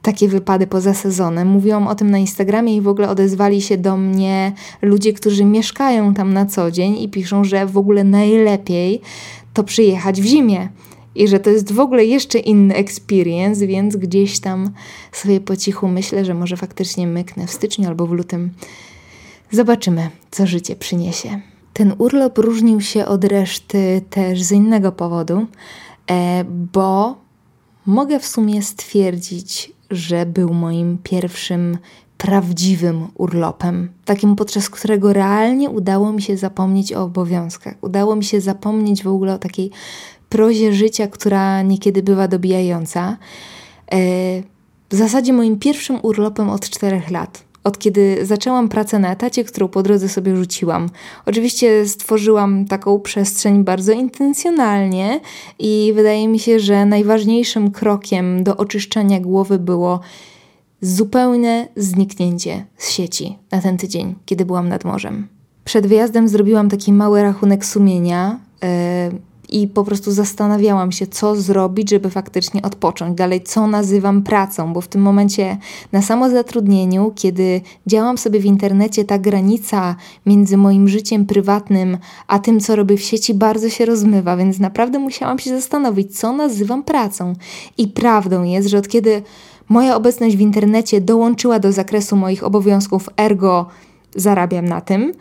takie 0.06 0.28
wypady 0.28 0.68
poza 0.68 0.94
sezonem. 0.94 1.48
Mówiłam 1.48 1.88
o 1.88 1.96
tym 1.96 2.12
na 2.12 2.18
Instagramie 2.18 2.76
i 2.76 2.82
w 2.82 2.88
ogóle 2.88 3.10
odezwali 3.10 3.62
się 3.62 3.78
do 3.78 3.98
mnie 3.98 4.54
ludzie, 4.82 5.14
którzy 5.14 5.46
mieszkają 5.46 6.14
tam 6.14 6.34
na 6.34 6.46
co 6.46 6.72
dzień 6.72 6.98
i 7.02 7.10
piszą, 7.10 7.44
że 7.44 7.66
w 7.66 7.78
ogóle 7.78 8.04
najlepiej 8.04 9.02
to 9.54 9.64
przyjechać 9.64 10.22
w 10.22 10.26
zimie. 10.26 10.70
I 11.16 11.28
że 11.28 11.40
to 11.40 11.50
jest 11.50 11.72
w 11.72 11.80
ogóle 11.80 12.06
jeszcze 12.06 12.40
inny 12.40 12.76
experience, 12.76 13.68
więc 13.68 13.96
gdzieś 13.96 14.40
tam 14.40 14.70
sobie 15.12 15.42
po 15.42 15.58
cichu 15.58 15.88
myślę, 15.88 16.26
że 16.26 16.34
może 16.34 16.58
faktycznie 16.58 17.08
myknę 17.08 17.48
w 17.48 17.52
styczniu 17.52 17.88
albo 17.88 18.08
w 18.08 18.12
lutym. 18.12 18.52
Zobaczymy, 19.52 20.10
co 20.32 20.48
życie 20.48 20.76
przyniesie. 20.76 21.42
Ten 21.74 21.96
urlop 21.98 22.38
różnił 22.38 22.82
się 22.82 23.06
od 23.06 23.24
reszty 23.24 24.02
też 24.10 24.42
z 24.42 24.52
innego 24.52 24.92
powodu, 24.92 25.46
e, 26.12 26.44
bo 26.74 27.18
mogę 27.86 28.20
w 28.20 28.26
sumie 28.26 28.62
stwierdzić, 28.64 29.75
że 29.92 30.26
był 30.26 30.54
moim 30.54 30.98
pierwszym 31.04 31.78
prawdziwym 32.18 33.08
urlopem, 33.16 33.90
takim 34.06 34.36
podczas 34.36 34.70
którego 34.70 35.14
realnie 35.14 35.70
udało 35.70 36.12
mi 36.12 36.22
się 36.22 36.38
zapomnieć 36.38 36.94
o 36.94 37.04
obowiązkach. 37.04 37.76
Udało 37.82 38.16
mi 38.16 38.24
się 38.24 38.42
zapomnieć 38.42 39.04
w 39.04 39.08
ogóle 39.08 39.34
o 39.34 39.38
takiej 39.38 39.72
prozie 40.30 40.74
życia, 40.74 41.08
która 41.08 41.62
niekiedy 41.62 42.04
bywa 42.04 42.28
dobijająca. 42.28 43.18
E, 43.92 43.98
w 44.90 44.96
zasadzie 44.96 45.34
moim 45.34 45.60
pierwszym 45.60 46.00
urlopem 46.02 46.50
od 46.50 46.70
czterech 46.70 47.12
lat 47.12 47.45
od 47.66 47.78
kiedy 47.78 48.26
zaczęłam 48.26 48.70
pracę 48.70 49.00
na 49.00 49.12
etacie, 49.12 49.44
którą 49.44 49.68
po 49.68 49.84
drodze 49.84 50.10
sobie 50.10 50.36
rzuciłam. 50.36 50.90
Oczywiście 51.26 51.88
stworzyłam 51.88 52.66
taką 52.66 53.00
przestrzeń 53.00 53.64
bardzo 53.64 53.92
intencjonalnie 53.92 55.20
i 55.60 55.92
wydaje 55.96 56.28
mi 56.28 56.40
się, 56.40 56.60
że 56.60 56.86
najważniejszym 56.86 57.72
krokiem 57.72 58.44
do 58.44 58.58
oczyszczania 58.58 59.20
głowy 59.20 59.60
było 59.60 60.00
zupełne 60.82 61.68
zniknięcie 61.76 62.66
z 62.78 62.90
sieci 62.92 63.38
na 63.52 63.62
ten 63.62 63.78
tydzień, 63.78 64.16
kiedy 64.26 64.46
byłam 64.46 64.70
nad 64.70 64.86
morzem. 64.86 65.28
Przed 65.64 65.88
wyjazdem 65.88 66.30
zrobiłam 66.30 66.70
taki 66.70 66.94
mały 66.94 67.22
rachunek 67.22 67.66
sumienia. 67.66 68.40
Yy, 69.12 69.20
i 69.50 69.68
po 69.68 69.84
prostu 69.84 70.12
zastanawiałam 70.12 70.92
się, 70.92 71.08
co 71.08 71.36
zrobić, 71.36 71.90
żeby 71.90 72.10
faktycznie 72.10 72.62
odpocząć. 72.62 73.18
Dalej, 73.18 73.44
co 73.44 73.68
nazywam 73.68 74.24
pracą, 74.24 74.74
bo 74.74 74.82
w 74.82 74.88
tym 74.88 75.02
momencie 75.02 75.58
na 75.92 76.02
samozatrudnieniu, 76.02 77.12
kiedy 77.16 77.62
działam 77.88 78.18
sobie 78.18 78.40
w 78.40 78.46
internecie, 78.46 79.06
ta 79.06 79.20
granica 79.20 79.96
między 80.26 80.58
moim 80.58 80.88
życiem 80.88 81.26
prywatnym 81.26 81.98
a 82.28 82.40
tym, 82.40 82.60
co 82.60 82.76
robię 82.76 82.98
w 82.98 83.02
sieci, 83.02 83.34
bardzo 83.34 83.70
się 83.70 83.86
rozmywa, 83.86 84.38
więc 84.38 84.60
naprawdę 84.60 85.00
musiałam 85.00 85.40
się 85.40 85.50
zastanowić, 85.50 86.20
co 86.20 86.34
nazywam 86.34 86.84
pracą. 86.84 87.34
I 87.78 87.88
prawdą 87.88 88.44
jest, 88.44 88.68
że 88.68 88.78
od 88.78 88.88
kiedy 88.88 89.22
moja 89.70 89.96
obecność 89.96 90.38
w 90.38 90.42
internecie 90.42 91.02
dołączyła 91.02 91.60
do 91.60 91.72
zakresu 91.72 92.16
moich 92.16 92.44
obowiązków, 92.44 93.10
ergo 93.18 93.66
zarabiam 94.16 94.66
na 94.66 94.82
tym, 94.82 95.14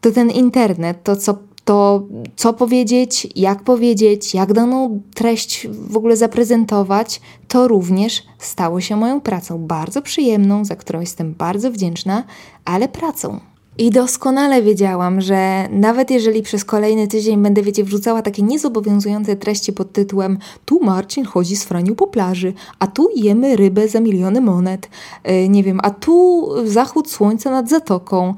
to 0.00 0.10
ten 0.10 0.30
internet, 0.30 1.02
to 1.02 1.16
co 1.16 1.38
to 1.64 2.02
co 2.36 2.52
powiedzieć, 2.52 3.28
jak 3.36 3.62
powiedzieć, 3.62 4.34
jak 4.34 4.52
daną 4.52 5.00
treść 5.14 5.68
w 5.70 5.96
ogóle 5.96 6.16
zaprezentować, 6.16 7.20
to 7.48 7.68
również 7.68 8.22
stało 8.38 8.80
się 8.80 8.96
moją 8.96 9.20
pracą 9.20 9.58
bardzo 9.58 10.02
przyjemną, 10.02 10.64
za 10.64 10.76
którą 10.76 11.00
jestem 11.00 11.34
bardzo 11.34 11.70
wdzięczna, 11.70 12.24
ale 12.64 12.88
pracą. 12.88 13.40
I 13.78 13.90
doskonale 13.90 14.62
wiedziałam, 14.62 15.20
że 15.20 15.68
nawet 15.70 16.10
jeżeli 16.10 16.42
przez 16.42 16.64
kolejny 16.64 17.08
tydzień 17.08 17.42
będę, 17.42 17.62
wiecie, 17.62 17.84
wrzucała 17.84 18.22
takie 18.22 18.42
niezobowiązujące 18.42 19.36
treści 19.36 19.72
pod 19.72 19.92
tytułem 19.92 20.38
tu 20.64 20.84
Marcin 20.84 21.24
chodzi 21.24 21.56
z 21.56 21.64
Franiu 21.64 21.94
po 21.94 22.06
plaży, 22.06 22.52
a 22.78 22.86
tu 22.86 23.08
jemy 23.16 23.56
rybę 23.56 23.88
za 23.88 24.00
miliony 24.00 24.40
monet, 24.40 24.88
yy, 25.24 25.48
nie 25.48 25.62
wiem, 25.62 25.80
a 25.82 25.90
tu 25.90 26.48
zachód 26.64 27.10
słońca 27.10 27.50
nad 27.50 27.68
zatoką, 27.68 28.34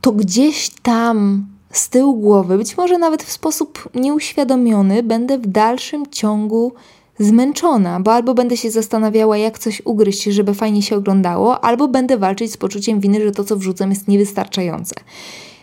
to 0.00 0.12
gdzieś 0.12 0.70
tam 0.82 1.46
z 1.70 1.88
tyłu 1.88 2.16
głowy, 2.16 2.58
być 2.58 2.76
może 2.76 2.98
nawet 2.98 3.22
w 3.22 3.32
sposób 3.32 3.88
nieuświadomiony, 3.94 5.02
będę 5.02 5.38
w 5.38 5.46
dalszym 5.46 6.06
ciągu 6.10 6.72
zmęczona, 7.18 8.00
bo 8.00 8.12
albo 8.12 8.34
będę 8.34 8.56
się 8.56 8.70
zastanawiała, 8.70 9.36
jak 9.36 9.58
coś 9.58 9.82
ugryźć, 9.84 10.22
żeby 10.22 10.54
fajnie 10.54 10.82
się 10.82 10.96
oglądało, 10.96 11.64
albo 11.64 11.88
będę 11.88 12.18
walczyć 12.18 12.52
z 12.52 12.56
poczuciem 12.56 13.00
winy, 13.00 13.24
że 13.24 13.32
to, 13.32 13.44
co 13.44 13.56
wrzucam, 13.56 13.90
jest 13.90 14.08
niewystarczające. 14.08 14.94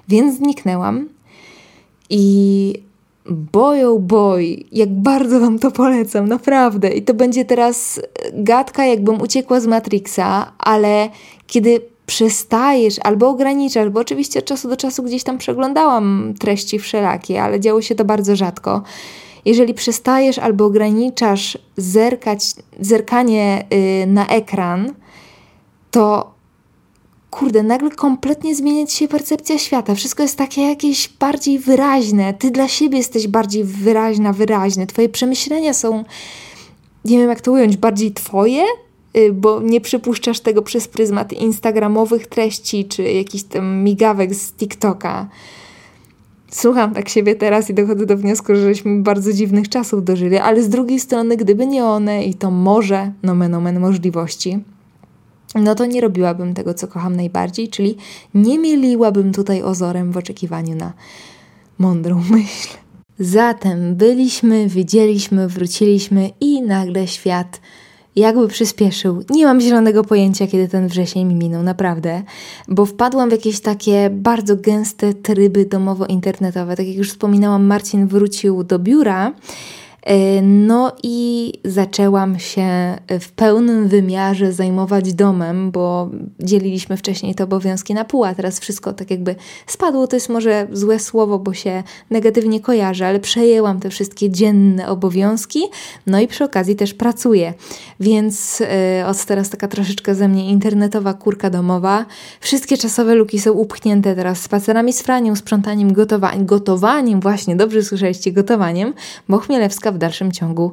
Więc 0.08 0.38
zniknęłam 0.38 1.10
i 2.10 2.74
boją 3.30 4.00
boj, 4.00 4.66
jak 4.72 4.90
bardzo 4.90 5.40
Wam 5.40 5.60
to 5.60 5.72
polecam, 5.72 6.28
naprawdę. 6.28 6.90
I 6.90 7.02
to 7.02 7.14
będzie 7.14 7.46
teraz 7.46 8.02
gadka, 8.34 8.86
jakbym 8.86 9.22
uciekła 9.22 9.60
z 9.60 9.68
Matrixa, 9.68 10.52
ale 10.58 11.10
kiedy 11.48 11.82
przestajesz 12.08 12.96
albo 13.04 13.30
ograniczasz, 13.30 13.90
bo 13.90 14.00
oczywiście 14.00 14.40
od 14.40 14.46
czasu 14.46 14.70
do 14.70 14.78
czasu 14.78 15.04
gdzieś 15.04 15.24
tam 15.24 15.38
przeglądałam 15.38 16.34
treści 16.40 16.80
wszelakie, 16.80 17.44
ale 17.44 17.60
działo 17.60 17.82
się 17.82 17.96
to 17.96 18.06
bardzo 18.06 18.36
rzadko. 18.36 18.82
Jeżeli 19.46 19.74
przestajesz 19.74 20.40
albo 20.40 20.66
ograniczasz 20.66 21.58
zerkać, 21.78 22.44
zerkanie 22.80 23.66
yy, 23.72 24.08
na 24.08 24.28
ekran, 24.28 24.94
to 25.92 26.34
kurde, 27.32 27.64
nagle 27.64 27.92
kompletnie 27.92 28.56
zmienia 28.56 28.86
ci 28.86 28.98
się 28.98 29.08
percepcja 29.08 29.58
świata. 29.58 29.96
Wszystko 29.96 30.24
jest 30.24 30.38
takie 30.38 30.62
jakieś 30.62 31.10
bardziej 31.10 31.60
wyraźne. 31.60 32.34
Ty 32.34 32.52
dla 32.52 32.68
siebie 32.68 32.98
jesteś 32.98 33.28
bardziej 33.28 33.64
wyraźna, 33.64 34.34
wyraźny. 34.34 34.88
Twoje 34.88 35.10
przemyślenia 35.10 35.74
są, 35.74 36.04
nie 37.06 37.18
wiem 37.18 37.30
jak 37.30 37.42
to 37.42 37.52
ująć, 37.52 37.78
bardziej 37.78 38.12
twoje, 38.14 38.64
bo 39.34 39.62
nie 39.62 39.82
przypuszczasz 39.82 40.40
tego 40.40 40.62
przez 40.62 40.88
pryzmat 40.88 41.34
instagramowych 41.34 42.28
treści 42.28 42.86
czy 42.86 43.04
jakichś 43.04 43.44
tam 43.44 43.84
migawek 43.84 44.36
z 44.36 44.54
TikToka. 44.54 45.28
Słucham 46.52 46.94
tak 46.94 47.10
siebie 47.10 47.36
teraz 47.36 47.70
i 47.70 47.74
dochodzę 47.74 48.06
do 48.06 48.18
wniosku, 48.18 48.56
że 48.56 48.62
żeśmy 48.62 49.02
bardzo 49.02 49.34
dziwnych 49.34 49.70
czasów 49.70 50.04
dożyli, 50.04 50.38
ale 50.38 50.64
z 50.64 50.70
drugiej 50.70 51.00
strony, 51.00 51.38
gdyby 51.38 51.68
nie 51.68 51.86
one 51.86 52.26
i 52.26 52.34
to 52.34 52.52
może, 52.52 53.12
nomen 53.24 53.54
omen 53.54 53.80
możliwości, 53.80 54.60
no 55.56 55.76
to 55.76 55.86
nie 55.86 56.02
robiłabym 56.02 56.54
tego, 56.54 56.74
co 56.74 56.88
kocham 56.88 57.16
najbardziej, 57.16 57.68
czyli 57.68 57.98
nie 58.34 58.60
mieliłabym 58.60 59.34
tutaj 59.34 59.64
ozorem 59.64 60.12
w 60.12 60.18
oczekiwaniu 60.18 60.76
na 60.76 60.94
mądrą 61.80 62.24
myśl. 62.32 62.70
Zatem 63.20 63.96
byliśmy, 63.96 64.68
widzieliśmy, 64.68 65.48
wróciliśmy 65.48 66.30
i 66.40 66.62
nagle 66.62 67.08
świat 67.08 67.62
jakby 68.18 68.48
przyspieszył. 68.48 69.24
Nie 69.30 69.46
mam 69.46 69.62
zielonego 69.62 70.04
pojęcia, 70.04 70.48
kiedy 70.48 70.68
ten 70.68 70.88
wrzesień 70.88 71.26
mi 71.26 71.36
minął, 71.36 71.64
naprawdę, 71.64 72.24
bo 72.68 72.86
wpadłam 72.86 73.30
w 73.30 73.32
jakieś 73.32 73.60
takie 73.60 74.10
bardzo 74.10 74.56
gęste 74.56 75.14
tryby 75.14 75.66
domowo-internetowe. 75.66 76.76
Tak 76.76 76.88
jak 76.88 76.98
już 76.98 77.10
wspominałam, 77.10 77.66
Marcin 77.66 78.08
wrócił 78.08 78.64
do 78.64 78.80
biura 78.80 79.34
no 80.44 80.92
i 81.04 81.54
zaczęłam 81.66 82.40
się 82.40 82.98
w 83.20 83.32
pełnym 83.32 83.88
wymiarze 83.88 84.54
zajmować 84.54 85.14
domem, 85.14 85.72
bo 85.72 86.10
dzieliliśmy 86.40 86.98
wcześniej 86.98 87.36
te 87.36 87.44
obowiązki 87.44 87.94
na 87.94 88.06
pół, 88.06 88.24
a 88.24 88.36
teraz 88.36 88.60
wszystko 88.60 88.94
tak 88.94 89.12
jakby 89.12 89.36
spadło. 89.68 90.08
To 90.08 90.16
jest 90.16 90.30
może 90.30 90.68
złe 90.72 91.00
słowo, 91.00 91.40
bo 91.40 91.54
się 91.54 91.84
negatywnie 92.10 92.60
kojarzy, 92.60 93.06
ale 93.06 93.20
przejęłam 93.20 93.80
te 93.80 93.90
wszystkie 93.90 94.30
dzienne 94.30 94.90
obowiązki, 94.90 95.64
no 96.08 96.20
i 96.20 96.28
przy 96.28 96.44
okazji 96.44 96.76
też 96.76 96.94
pracuję. 96.94 97.54
Więc 98.00 98.60
yy, 98.60 99.06
od 99.08 99.26
teraz 99.26 99.50
taka 99.50 99.68
troszeczkę 99.68 100.16
ze 100.16 100.28
mnie 100.28 100.50
internetowa 100.50 101.14
kurka 101.14 101.50
domowa. 101.50 102.06
Wszystkie 102.40 102.78
czasowe 102.78 103.16
luki 103.16 103.40
są 103.40 103.52
upchnięte 103.52 104.16
teraz 104.16 104.42
spacerami 104.42 104.94
z 104.94 105.02
Franią, 105.02 105.36
sprzątaniem, 105.36 105.94
gotowaniem, 105.94 106.46
gotowaniem, 106.46 107.20
właśnie, 107.20 107.56
dobrze 107.56 107.84
słyszeliście, 107.84 108.32
gotowaniem, 108.32 108.94
bo 109.30 109.38
Chmielewska 109.38 109.87
w 109.92 109.98
dalszym 109.98 110.32
ciągu 110.32 110.72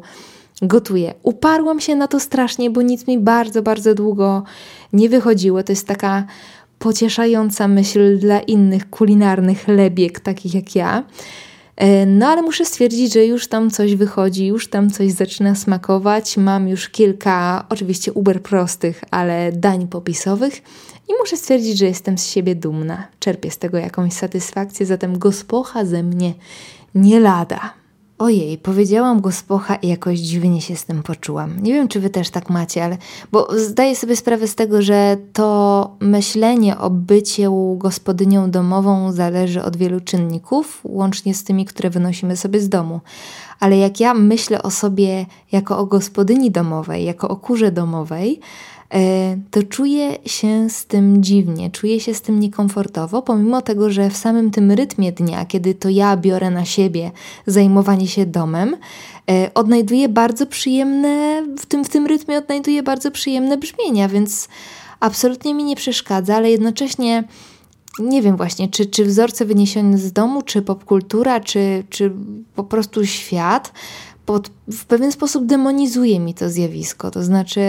gotuję. 0.63 1.15
Uparłam 1.23 1.81
się 1.81 1.97
na 1.97 2.09
to 2.09 2.21
strasznie, 2.21 2.71
bo 2.71 2.83
nic 2.83 3.07
mi 3.07 3.19
bardzo, 3.19 3.63
bardzo 3.63 3.95
długo 3.95 4.43
nie 4.93 5.09
wychodziło. 5.09 5.63
To 5.63 5.73
jest 5.73 5.87
taka 5.87 6.25
pocieszająca 6.79 7.69
myśl 7.69 8.19
dla 8.19 8.41
innych 8.41 8.91
kulinarnych 8.91 9.69
lebiek, 9.69 10.21
takich 10.21 10.55
jak 10.55 10.75
ja. 10.75 11.05
E, 11.77 12.07
no 12.07 12.27
ale 12.27 12.43
muszę 12.43 12.65
stwierdzić, 12.65 13.13
że 13.13 13.27
już 13.27 13.49
tam 13.49 13.71
coś 13.71 13.95
wychodzi, 13.95 14.47
już 14.47 14.69
tam 14.69 14.91
coś 14.91 15.13
zaczyna 15.13 15.55
smakować. 15.55 16.37
Mam 16.37 16.69
już 16.69 16.89
kilka, 16.89 17.67
oczywiście 17.69 18.13
uber 18.13 18.43
prostych, 18.43 19.05
ale 19.11 19.53
dań 19.53 19.89
popisowych 19.89 20.63
i 21.09 21.13
muszę 21.21 21.37
stwierdzić, 21.37 21.79
że 21.79 21.87
jestem 21.87 22.19
z 22.19 22.27
siebie 22.27 22.55
dumna. 22.55 23.07
Czerpię 23.21 23.51
z 23.51 23.59
tego 23.59 23.79
jakąś 23.79 24.13
satysfakcję, 24.13 24.87
zatem 24.87 25.19
gospocha 25.19 25.85
ze 25.85 26.03
mnie 26.03 26.35
nie 26.95 27.21
lada. 27.21 27.84
Ojej, 28.19 28.59
powiedziałam 28.59 29.21
go 29.21 29.33
z 29.33 29.43
pocha 29.43 29.75
i 29.75 29.89
jakoś 29.89 30.19
dziwnie 30.19 30.61
się 30.61 30.77
z 30.77 30.85
tym 30.85 31.03
poczułam. 31.03 31.61
Nie 31.63 31.73
wiem, 31.73 31.89
czy 31.89 32.01
wy 32.01 32.11
też 32.11 32.31
tak 32.31 32.51
macie, 32.51 32.85
ale 32.85 32.97
bo 33.33 33.49
zdaję 33.59 33.97
sobie 33.97 34.17
sprawę 34.17 34.49
z 34.49 34.55
tego, 34.55 34.83
że 34.83 35.17
to 35.33 35.91
myślenie 36.01 36.79
o 36.79 36.91
byciu 36.91 37.77
gospodynią 37.79 38.51
domową 38.51 39.13
zależy 39.13 39.63
od 39.63 39.77
wielu 39.77 40.01
czynników, 40.01 40.81
łącznie 40.85 41.35
z 41.35 41.45
tymi, 41.45 41.65
które 41.65 41.91
wynosimy 41.91 42.37
sobie 42.37 42.61
z 42.61 42.69
domu. 42.69 43.01
Ale 43.61 43.79
jak 43.79 44.01
ja 44.01 44.15
myślę 44.15 44.63
o 44.63 44.71
sobie 44.71 45.27
jako 45.53 45.79
o 45.79 45.87
gospodyni 45.87 46.51
domowej, 46.51 47.05
jako 47.05 47.29
o 47.29 47.37
kurze 47.37 47.73
domowej, 47.73 48.41
to 49.51 49.63
czuję 49.63 50.19
się 50.27 50.71
z 50.71 50.87
tym 50.87 51.23
dziwnie, 51.23 51.71
czuję 51.71 52.01
się 52.01 52.15
z 52.15 52.23
tym 52.23 52.41
niekomfortowo, 52.41 53.23
pomimo 53.23 53.63
tego, 53.63 53.91
że 53.91 54.11
w 54.11 54.17
samym 54.17 54.51
tym 54.51 54.73
rytmie 54.73 55.13
dnia, 55.13 55.45
kiedy 55.45 55.75
to 55.75 55.89
ja 55.89 56.17
biorę 56.17 56.51
na 56.51 56.65
siebie 56.65 57.11
zajmowanie 57.47 58.09
się 58.09 58.27
domem, 58.27 58.77
e, 59.31 59.51
odnajduję 59.55 60.09
bardzo 60.09 60.47
przyjemne, 60.47 61.43
w 61.59 61.67
tym, 61.67 61.85
w 61.85 61.89
tym 61.89 62.07
rytmie 62.07 62.39
odnajduję 62.39 62.83
bardzo 62.83 63.11
przyjemne 63.11 63.57
brzmienia, 63.57 64.09
więc 64.09 64.49
absolutnie 65.01 65.55
mi 65.55 65.65
nie 65.65 65.77
przeszkadza, 65.77 66.37
ale 66.37 66.51
jednocześnie 66.51 67.25
nie 67.99 68.23
wiem 68.23 68.37
właśnie, 68.37 68.69
czy, 68.69 68.87
czy 68.87 69.05
wzorce 69.05 69.45
wyniesione 69.45 69.99
z 69.99 70.13
domu, 70.13 70.43
czy 70.43 70.63
popkultura, 70.63 71.41
czy, 71.41 71.85
czy 71.91 72.13
po 72.55 72.65
prostu 72.65 73.07
świat 73.07 73.73
pod, 74.27 74.51
w 74.71 74.85
pewien 74.85 75.13
sposób 75.13 75.47
demonizuje 75.47 76.21
mi 76.21 76.35
to 76.35 76.51
zjawisko. 76.51 77.11
To 77.11 77.23
znaczy, 77.23 77.61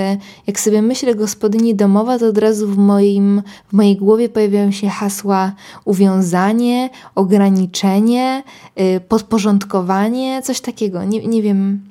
jak 0.47 0.59
sobie 0.59 0.81
myślę 0.81 1.15
gospodyni 1.15 1.75
domowa, 1.75 2.19
to 2.19 2.27
od 2.27 2.37
razu 2.37 2.67
w, 2.67 2.77
moim, 2.77 3.41
w 3.67 3.73
mojej 3.73 3.95
głowie 3.95 4.29
pojawiają 4.29 4.71
się 4.71 4.89
hasła 4.89 5.53
uwiązanie, 5.85 6.89
ograniczenie, 7.15 8.43
yy, 8.75 8.99
podporządkowanie, 8.99 10.41
coś 10.41 10.61
takiego. 10.61 11.03
Nie, 11.03 11.27
nie 11.27 11.41
wiem. 11.41 11.81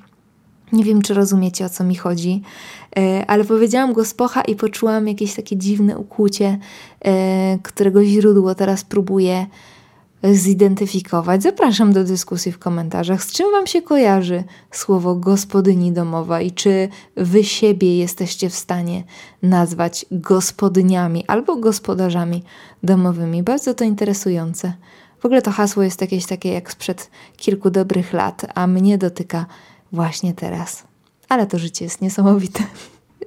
Nie 0.71 0.83
wiem, 0.83 1.01
czy 1.01 1.13
rozumiecie 1.13 1.65
o 1.65 1.69
co 1.69 1.83
mi 1.83 1.95
chodzi, 1.95 2.41
yy, 2.95 3.27
ale 3.27 3.43
powiedziałam 3.43 3.93
go 3.93 4.05
z 4.05 4.13
pocha 4.13 4.41
i 4.41 4.55
poczułam 4.55 5.07
jakieś 5.07 5.33
takie 5.33 5.57
dziwne 5.57 5.97
ukłucie, 5.97 6.57
yy, 7.05 7.11
którego 7.63 8.05
źródło 8.05 8.55
teraz 8.55 8.83
próbuję 8.83 9.45
zidentyfikować. 10.23 11.43
Zapraszam 11.43 11.93
do 11.93 12.03
dyskusji 12.03 12.51
w 12.51 12.59
komentarzach, 12.59 13.23
z 13.23 13.31
czym 13.31 13.51
Wam 13.51 13.67
się 13.67 13.81
kojarzy 13.81 14.43
słowo 14.71 15.15
gospodyni 15.15 15.91
domowa 15.91 16.41
i 16.41 16.51
czy 16.51 16.89
Wy 17.15 17.43
siebie 17.43 17.97
jesteście 17.97 18.49
w 18.49 18.55
stanie 18.55 19.03
nazwać 19.43 20.05
gospodyniami 20.11 21.25
albo 21.27 21.55
gospodarzami 21.55 22.43
domowymi. 22.83 23.43
Bardzo 23.43 23.73
to 23.73 23.83
interesujące. 23.83 24.73
W 25.19 25.25
ogóle 25.25 25.41
to 25.41 25.51
hasło 25.51 25.83
jest 25.83 26.01
jakieś 26.01 26.25
takie 26.25 26.53
jak 26.53 26.71
sprzed 26.71 27.09
kilku 27.37 27.69
dobrych 27.69 28.13
lat, 28.13 28.45
a 28.55 28.67
mnie 28.67 28.97
dotyka 28.97 29.45
właśnie 29.91 30.33
teraz. 30.33 30.83
Ale 31.29 31.47
to 31.47 31.59
życie 31.59 31.85
jest 31.85 32.01
niesamowite. 32.01 32.63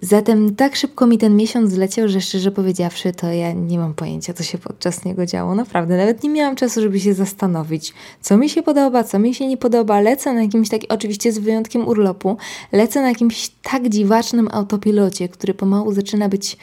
Zatem 0.00 0.54
tak 0.54 0.76
szybko 0.76 1.06
mi 1.06 1.18
ten 1.18 1.36
miesiąc 1.36 1.70
zleciał, 1.70 2.08
że 2.08 2.20
szczerze 2.20 2.50
powiedziawszy, 2.50 3.12
to 3.12 3.32
ja 3.32 3.52
nie 3.52 3.78
mam 3.78 3.94
pojęcia, 3.94 4.34
co 4.34 4.42
się 4.42 4.58
podczas 4.58 5.04
niego 5.04 5.26
działo. 5.26 5.54
Naprawdę, 5.54 5.96
nawet 5.96 6.22
nie 6.22 6.30
miałam 6.30 6.56
czasu, 6.56 6.80
żeby 6.80 7.00
się 7.00 7.14
zastanowić, 7.14 7.94
co 8.20 8.36
mi 8.36 8.50
się 8.50 8.62
podoba, 8.62 9.04
co 9.04 9.18
mi 9.18 9.34
się 9.34 9.46
nie 9.46 9.56
podoba. 9.56 10.00
Lecę 10.00 10.32
na 10.32 10.42
jakimś 10.42 10.68
takim, 10.68 10.88
oczywiście 10.90 11.32
z 11.32 11.38
wyjątkiem 11.38 11.88
urlopu, 11.88 12.36
lecę 12.72 13.00
na 13.00 13.08
jakimś 13.08 13.50
tak 13.62 13.88
dziwacznym 13.88 14.48
autopilocie, 14.52 15.28
który 15.28 15.54
pomału 15.54 15.92
zaczyna 15.92 16.28
być 16.28 16.56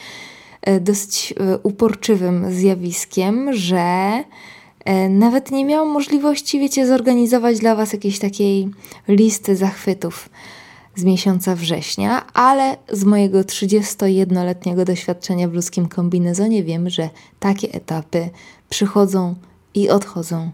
e, 0.61 0.79
dosyć 0.79 1.33
e, 1.39 1.57
uporczywym 1.57 2.53
zjawiskiem, 2.53 3.53
że 3.53 4.23
e, 4.85 5.09
nawet 5.09 5.51
nie 5.51 5.65
miałam 5.65 5.87
możliwości, 5.87 6.59
wiecie, 6.59 6.87
zorganizować 6.87 7.59
dla 7.59 7.75
Was 7.75 7.93
jakiejś 7.93 8.19
takiej 8.19 8.69
listy 9.07 9.55
zachwytów 9.55 10.29
z 10.95 11.03
miesiąca 11.03 11.55
września, 11.55 12.33
ale 12.33 12.77
z 12.91 13.03
mojego 13.03 13.41
31-letniego 13.41 14.85
doświadczenia 14.85 15.47
w 15.47 15.53
ludzkim 15.53 15.87
kombinezonie 15.87 16.63
wiem, 16.63 16.89
że 16.89 17.09
takie 17.39 17.71
etapy 17.71 18.29
przychodzą 18.69 19.35
i 19.73 19.89
odchodzą 19.89 20.51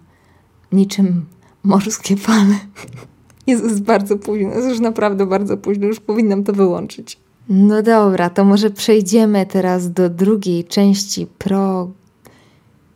niczym 0.71 1.25
morskie 1.63 2.17
fale. 2.17 2.55
Jest, 3.47 3.81
bardzo 3.81 4.17
późno, 4.17 4.49
jest 4.49 4.69
już 4.69 4.79
naprawdę 4.79 5.25
bardzo 5.25 5.57
późno, 5.57 5.87
już 5.87 5.99
powinnam 5.99 6.43
to 6.43 6.53
wyłączyć. 6.53 7.19
No 7.49 7.81
dobra, 7.81 8.29
to 8.29 8.45
może 8.45 8.69
przejdziemy 8.69 9.45
teraz 9.45 9.91
do 9.91 10.09
drugiej 10.09 10.63
części 10.63 11.27
pro. 11.37 11.89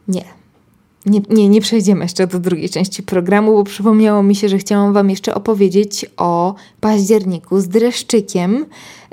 Nie, 0.08 0.26
nie, 1.06 1.22
nie, 1.30 1.50
nie 1.50 1.62
przejdziemy 1.62 2.06
jeszcze 2.06 2.28
do 2.28 2.40
drugiej 2.40 2.70
części 2.70 3.04
programu, 3.04 3.54
bo 3.54 3.64
przypomniało 3.64 4.24
mi 4.24 4.36
się, 4.36 4.50
że 4.50 4.58
chciałam 4.58 4.94
Wam 4.94 5.10
jeszcze 5.10 5.36
opowiedzieć 5.36 6.06
o 6.18 6.56
październiku 6.80 7.60
z 7.60 7.68
dreszczykiem, 7.68 8.66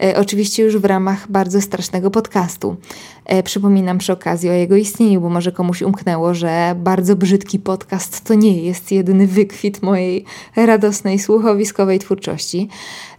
e, 0.02 0.16
oczywiście 0.18 0.62
już 0.62 0.76
w 0.76 0.84
ramach 0.84 1.30
bardzo 1.30 1.60
strasznego 1.60 2.10
podcastu. 2.10 2.76
E, 3.24 3.42
przypominam 3.42 3.98
przy 3.98 4.12
okazji 4.12 4.50
o 4.50 4.52
jego 4.52 4.76
istnieniu, 4.76 5.20
bo 5.20 5.28
może 5.28 5.52
komuś 5.52 5.82
umknęło, 5.82 6.34
że 6.34 6.74
bardzo 6.78 7.16
brzydki 7.16 7.58
podcast 7.58 8.24
to 8.24 8.34
nie 8.34 8.62
jest 8.62 8.92
jedyny 8.92 9.26
wykwit 9.26 9.82
mojej 9.82 10.24
radosnej, 10.56 11.18
słuchowiskowej 11.18 11.98
twórczości. 11.98 12.68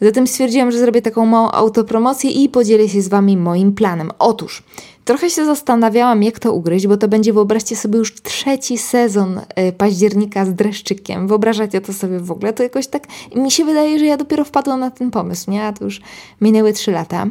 Zatem 0.02 0.28
stwierdziłam, 0.28 0.72
że 0.72 0.80
zrobię 0.80 1.02
taką 1.02 1.26
małą 1.26 1.52
autopromocję 1.52 2.32
i 2.32 2.50
podzielę 2.50 2.90
się 2.90 3.02
z 3.02 3.08
Wami 3.08 3.38
moim 3.38 3.74
planem. 3.74 4.12
Otóż, 4.20 4.64
Trochę 5.06 5.30
się 5.30 5.46
zastanawiałam, 5.46 6.24
jak 6.24 6.40
to 6.40 6.54
ugryźć, 6.54 6.88
bo 6.88 6.98
to 6.98 7.08
będzie, 7.08 7.34
wyobraźcie 7.34 7.76
sobie, 7.76 8.00
już 8.00 8.14
trzeci 8.22 8.78
sezon 8.78 9.38
y, 9.38 9.72
października 9.72 10.46
z 10.46 10.54
dreszczykiem. 10.54 11.28
Wyobrażacie 11.28 11.82
to 11.82 11.94
sobie 11.94 12.20
w 12.20 12.32
ogóle? 12.32 12.54
To 12.54 12.64
jakoś 12.64 12.88
tak. 12.88 13.08
Mi 13.36 13.52
się 13.52 13.66
wydaje, 13.66 14.00
że 14.00 14.06
ja 14.06 14.18
dopiero 14.18 14.44
wpadłam 14.44 14.80
na 14.80 14.92
ten 14.92 15.12
pomysł, 15.12 15.52
nie? 15.52 15.64
A 15.64 15.74
to 15.74 15.86
już 15.86 16.02
minęły 16.42 16.74
trzy 16.74 16.92
lata. 16.92 17.28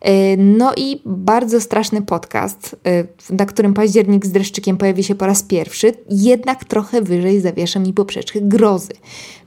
E, 0.00 0.36
no 0.36 0.72
i 0.76 1.00
bardzo 1.06 1.60
straszny 1.60 2.02
podcast, 2.02 2.76
e, 2.86 3.04
na 3.34 3.46
którym 3.46 3.74
październik 3.74 4.26
z 4.26 4.30
dreszczykiem 4.30 4.76
pojawi 4.76 5.04
się 5.04 5.14
po 5.14 5.26
raz 5.26 5.42
pierwszy, 5.42 5.92
jednak 6.10 6.64
trochę 6.64 7.02
wyżej 7.02 7.40
zawiesza 7.40 7.80
mi 7.80 7.92
poprzeczkę 7.92 8.40
grozy. 8.42 8.92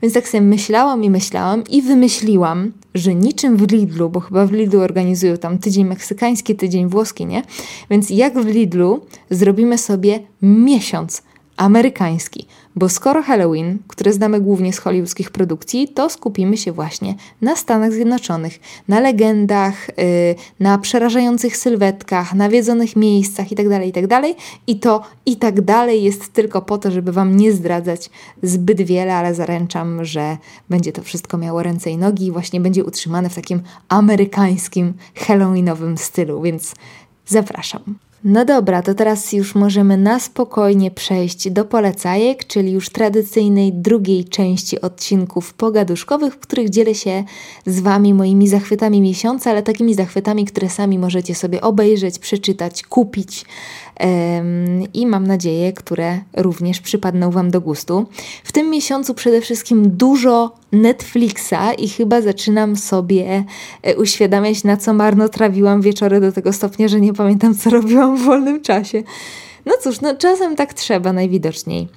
Więc 0.02 0.14
tak 0.14 0.28
sobie 0.28 0.40
myślałam 0.40 1.04
i 1.04 1.10
myślałam 1.10 1.64
i 1.70 1.82
wymyśliłam, 1.82 2.72
że 2.94 3.14
niczym 3.14 3.56
w 3.56 3.72
Lidlu, 3.72 4.10
bo 4.10 4.20
chyba 4.20 4.46
w 4.46 4.52
Lidlu 4.52 4.80
organizują 4.80 5.36
tam 5.36 5.58
tydzień 5.58 5.84
meksykański, 5.84 6.56
tydzień 6.56 6.88
włoski, 6.88 7.26
nie? 7.26 7.42
Więc 7.90 8.10
jak 8.10 8.38
w 8.38 8.46
Lidlu 8.46 9.00
zrobimy 9.30 9.78
sobie 9.78 10.20
miesiąc 10.42 11.22
amerykański, 11.56 12.46
bo 12.76 12.88
skoro 12.88 13.22
Halloween, 13.22 13.78
które 13.88 14.12
znamy 14.12 14.40
głównie 14.40 14.72
z 14.72 14.78
hollywoodzkich 14.78 15.30
produkcji, 15.30 15.88
to 15.88 16.10
skupimy 16.10 16.56
się 16.56 16.72
właśnie 16.72 17.14
na 17.42 17.56
Stanach 17.56 17.92
Zjednoczonych, 17.92 18.60
na 18.88 19.00
legendach, 19.00 19.88
yy, 19.88 20.34
na 20.60 20.78
przerażających 20.78 21.56
sylwetkach, 21.56 22.34
nawiedzonych 22.34 22.96
miejscach 22.96 23.50
itd., 23.50 23.70
tak 23.70 23.86
itd. 23.86 24.08
Tak 24.08 24.24
I 24.66 24.78
to 24.78 25.02
i 25.26 25.36
tak 25.36 25.60
dalej 25.60 26.02
jest 26.02 26.32
tylko 26.32 26.62
po 26.62 26.78
to, 26.78 26.90
żeby 26.90 27.12
Wam 27.12 27.36
nie 27.36 27.52
zdradzać 27.52 28.10
zbyt 28.42 28.82
wiele, 28.82 29.14
ale 29.14 29.34
zaręczam, 29.34 30.04
że 30.04 30.36
będzie 30.70 30.92
to 30.92 31.02
wszystko 31.02 31.38
miało 31.38 31.62
ręce 31.62 31.90
i 31.90 31.96
nogi 31.96 32.26
i 32.26 32.32
właśnie 32.32 32.60
będzie 32.60 32.84
utrzymane 32.84 33.30
w 33.30 33.34
takim 33.34 33.62
amerykańskim, 33.88 34.94
halloweenowym 35.14 35.98
stylu, 35.98 36.42
więc 36.42 36.74
zapraszam. 37.26 37.98
No 38.24 38.44
dobra, 38.44 38.82
to 38.82 38.94
teraz 38.94 39.32
już 39.32 39.54
możemy 39.54 39.96
na 39.96 40.20
spokojnie 40.20 40.90
przejść 40.90 41.50
do 41.50 41.64
polecajek, 41.64 42.46
czyli 42.46 42.72
już 42.72 42.90
tradycyjnej 42.90 43.72
drugiej 43.72 44.24
części 44.24 44.80
odcinków 44.80 45.54
pogaduszkowych, 45.54 46.34
w 46.34 46.38
których 46.38 46.70
dzielę 46.70 46.94
się 46.94 47.24
z 47.66 47.80
Wami 47.80 48.14
moimi 48.14 48.48
zachwytami 48.48 49.00
miesiąca, 49.00 49.50
ale 49.50 49.62
takimi 49.62 49.94
zachwytami, 49.94 50.44
które 50.44 50.70
sami 50.70 50.98
możecie 50.98 51.34
sobie 51.34 51.60
obejrzeć, 51.60 52.18
przeczytać, 52.18 52.82
kupić 52.82 53.44
i 54.94 55.06
mam 55.06 55.26
nadzieję, 55.26 55.72
które 55.72 56.20
również 56.36 56.80
przypadną 56.80 57.30
Wam 57.30 57.50
do 57.50 57.60
gustu. 57.60 58.06
W 58.44 58.52
tym 58.52 58.70
miesiącu 58.70 59.14
przede 59.14 59.40
wszystkim 59.40 59.96
dużo 59.96 60.52
Netflixa 60.72 61.74
i 61.78 61.88
chyba 61.88 62.20
zaczynam 62.20 62.76
sobie 62.76 63.44
e, 63.82 63.96
uświadamiać, 63.96 64.64
na 64.64 64.76
co 64.76 64.94
marno 64.94 65.28
trawiłam 65.28 65.82
wieczory 65.82 66.20
do 66.20 66.32
tego 66.32 66.52
stopnia, 66.52 66.88
że 66.88 67.00
nie 67.00 67.12
pamiętam, 67.12 67.54
co 67.54 67.70
robiłam 67.70 68.16
w 68.16 68.22
wolnym 68.22 68.62
czasie. 68.62 69.02
No 69.66 69.72
cóż, 69.82 70.00
no 70.00 70.16
czasem 70.16 70.56
tak 70.56 70.74
trzeba 70.74 71.12
najwidoczniej. 71.12 71.88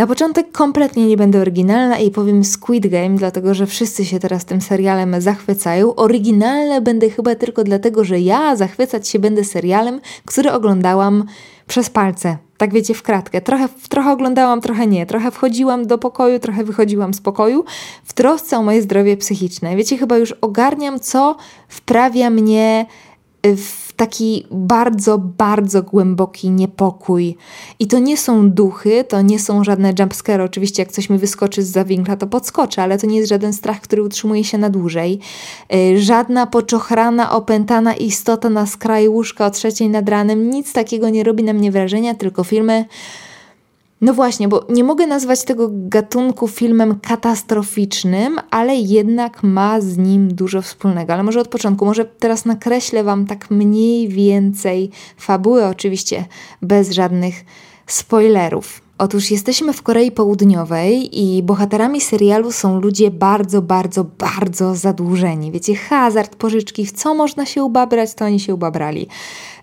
Na 0.00 0.06
początek 0.06 0.52
kompletnie 0.52 1.06
nie 1.06 1.16
będę 1.16 1.40
oryginalna 1.40 1.98
i 1.98 2.10
powiem 2.10 2.44
Squid 2.44 2.86
Game, 2.86 3.16
dlatego 3.16 3.54
że 3.54 3.66
wszyscy 3.66 4.04
się 4.04 4.18
teraz 4.18 4.44
tym 4.44 4.60
serialem 4.60 5.20
zachwycają. 5.20 5.94
Oryginalne 5.94 6.80
będę 6.80 7.10
chyba 7.10 7.34
tylko 7.34 7.64
dlatego, 7.64 8.04
że 8.04 8.20
ja 8.20 8.56
zachwycać 8.56 9.08
się 9.08 9.18
będę 9.18 9.44
serialem, 9.44 10.00
który 10.24 10.52
oglądałam 10.52 11.24
przez 11.66 11.90
palce. 11.90 12.36
Tak 12.56 12.72
wiecie, 12.72 12.94
w 12.94 13.02
kratkę. 13.02 13.40
Trochę, 13.40 13.68
trochę 13.88 14.12
oglądałam, 14.12 14.60
trochę 14.60 14.86
nie. 14.86 15.06
Trochę 15.06 15.30
wchodziłam 15.30 15.86
do 15.86 15.98
pokoju, 15.98 16.38
trochę 16.38 16.64
wychodziłam 16.64 17.14
z 17.14 17.20
pokoju 17.20 17.64
w 18.04 18.12
trosce 18.12 18.58
o 18.58 18.62
moje 18.62 18.82
zdrowie 18.82 19.16
psychiczne. 19.16 19.76
Wiecie, 19.76 19.98
chyba 19.98 20.18
już 20.18 20.32
ogarniam, 20.32 21.00
co 21.00 21.36
wprawia 21.68 22.30
mnie 22.30 22.86
w 23.44 23.89
taki 24.00 24.46
bardzo, 24.50 25.18
bardzo 25.18 25.82
głęboki 25.82 26.50
niepokój. 26.50 27.36
I 27.78 27.86
to 27.86 27.98
nie 27.98 28.16
są 28.16 28.50
duchy, 28.50 29.04
to 29.04 29.22
nie 29.22 29.38
są 29.38 29.64
żadne 29.64 29.92
jumpscare. 29.98 30.40
Oczywiście, 30.40 30.82
jak 30.82 30.92
coś 30.92 31.10
mi 31.10 31.18
wyskoczy 31.18 31.62
z 31.62 31.70
zawinkla, 31.70 32.16
to 32.16 32.26
podskoczę, 32.26 32.82
ale 32.82 32.98
to 32.98 33.06
nie 33.06 33.16
jest 33.16 33.28
żaden 33.28 33.52
strach, 33.52 33.80
który 33.80 34.02
utrzymuje 34.02 34.44
się 34.44 34.58
na 34.58 34.70
dłużej. 34.70 35.20
Y, 35.74 36.02
żadna 36.02 36.46
poczochrana, 36.46 37.32
opętana 37.32 37.94
istota 37.94 38.50
na 38.50 38.66
skraju 38.66 39.12
łóżka 39.12 39.46
o 39.46 39.50
trzeciej 39.50 39.88
nad 39.88 40.08
ranem, 40.08 40.50
nic 40.50 40.72
takiego 40.72 41.08
nie 41.08 41.24
robi 41.24 41.44
na 41.44 41.52
mnie 41.52 41.70
wrażenia, 41.70 42.14
tylko 42.14 42.44
filmy 42.44 42.84
no 44.00 44.14
właśnie, 44.14 44.48
bo 44.48 44.66
nie 44.68 44.84
mogę 44.84 45.06
nazwać 45.06 45.44
tego 45.44 45.68
gatunku 45.72 46.48
filmem 46.48 47.00
katastroficznym, 47.00 48.38
ale 48.50 48.76
jednak 48.76 49.42
ma 49.42 49.80
z 49.80 49.96
nim 49.96 50.34
dużo 50.34 50.62
wspólnego. 50.62 51.12
Ale 51.12 51.22
może 51.22 51.40
od 51.40 51.48
początku, 51.48 51.84
może 51.84 52.04
teraz 52.04 52.44
nakreślę 52.44 53.04
Wam 53.04 53.26
tak 53.26 53.50
mniej 53.50 54.08
więcej 54.08 54.90
fabuły, 55.16 55.64
oczywiście 55.64 56.24
bez 56.62 56.90
żadnych 56.90 57.44
spoilerów. 57.86 58.80
Otóż 58.98 59.30
jesteśmy 59.30 59.72
w 59.72 59.82
Korei 59.82 60.12
Południowej 60.12 61.20
i 61.20 61.42
bohaterami 61.42 62.00
serialu 62.00 62.52
są 62.52 62.80
ludzie 62.80 63.10
bardzo, 63.10 63.62
bardzo, 63.62 64.04
bardzo 64.04 64.74
zadłużeni. 64.74 65.52
Wiecie, 65.52 65.74
hazard, 65.74 66.36
pożyczki, 66.36 66.86
w 66.86 66.92
co 66.92 67.14
można 67.14 67.46
się 67.46 67.64
ubabrać, 67.64 68.14
to 68.14 68.24
oni 68.24 68.40
się 68.40 68.54
ubabrali. 68.54 69.06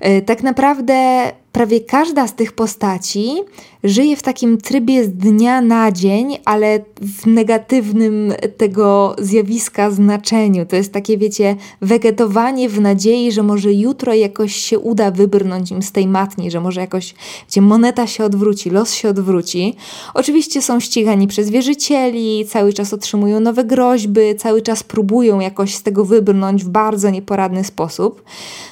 Yy, 0.01 0.21
tak 0.21 0.43
naprawdę 0.43 1.31
prawie 1.57 1.79
każda 1.79 2.27
z 2.27 2.35
tych 2.35 2.51
postaci 2.51 3.43
żyje 3.83 4.15
w 4.15 4.23
takim 4.23 4.57
trybie 4.57 5.03
z 5.03 5.09
dnia 5.09 5.61
na 5.61 5.91
dzień, 5.91 6.37
ale 6.45 6.79
w 7.01 7.25
negatywnym 7.25 8.33
tego 8.57 9.15
zjawiska 9.19 9.91
znaczeniu. 9.91 10.65
To 10.65 10.75
jest 10.75 10.93
takie, 10.93 11.17
wiecie, 11.17 11.55
wegetowanie 11.81 12.69
w 12.69 12.81
nadziei, 12.81 13.31
że 13.31 13.43
może 13.43 13.73
jutro 13.73 14.13
jakoś 14.13 14.55
się 14.55 14.79
uda 14.79 15.11
wybrnąć 15.11 15.71
im 15.71 15.81
z 15.81 15.91
tej 15.91 16.07
matni, 16.07 16.51
że 16.51 16.61
może 16.61 16.81
jakoś, 16.81 17.15
wiecie, 17.45 17.61
moneta 17.61 18.07
się 18.07 18.23
odwróci, 18.23 18.69
los 18.69 18.93
się 18.93 19.09
odwróci. 19.09 19.75
Oczywiście 20.13 20.61
są 20.61 20.79
ścigani 20.79 21.27
przez 21.27 21.49
wierzycieli, 21.49 22.45
cały 22.49 22.73
czas 22.73 22.93
otrzymują 22.93 23.39
nowe 23.39 23.63
groźby, 23.63 24.35
cały 24.37 24.61
czas 24.61 24.83
próbują 24.83 25.39
jakoś 25.39 25.75
z 25.75 25.83
tego 25.83 26.05
wybrnąć 26.05 26.63
w 26.63 26.69
bardzo 26.69 27.09
nieporadny 27.09 27.63
sposób. 27.63 28.23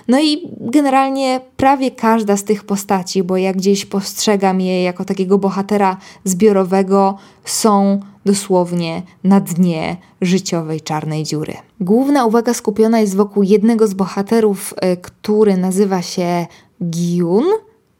No 0.08 0.22
i 0.22 0.42
generalnie 0.60 1.42
prawie 1.58 1.92
każda 1.92 2.38
z 2.38 2.44
tych 2.44 2.64
postaci, 2.64 2.75
bo 3.24 3.38
ja 3.38 3.54
gdzieś 3.54 3.86
postrzegam 3.86 4.62
je 4.62 4.84
jako 4.84 5.06
takiego 5.06 5.38
bohatera 5.38 5.98
zbiorowego, 6.24 7.18
są 7.46 8.00
dosłownie 8.26 9.04
na 9.24 9.40
dnie 9.40 9.98
życiowej 10.22 10.82
czarnej 10.82 11.24
dziury. 11.24 11.54
Główna 11.80 12.26
uwaga 12.26 12.54
skupiona 12.54 13.00
jest 13.00 13.16
wokół 13.16 13.44
jednego 13.44 13.88
z 13.88 13.94
bohaterów, 13.94 14.74
e, 14.78 14.98
który 14.98 15.58
nazywa 15.58 16.02
się 16.02 16.46
Giun 16.84 17.46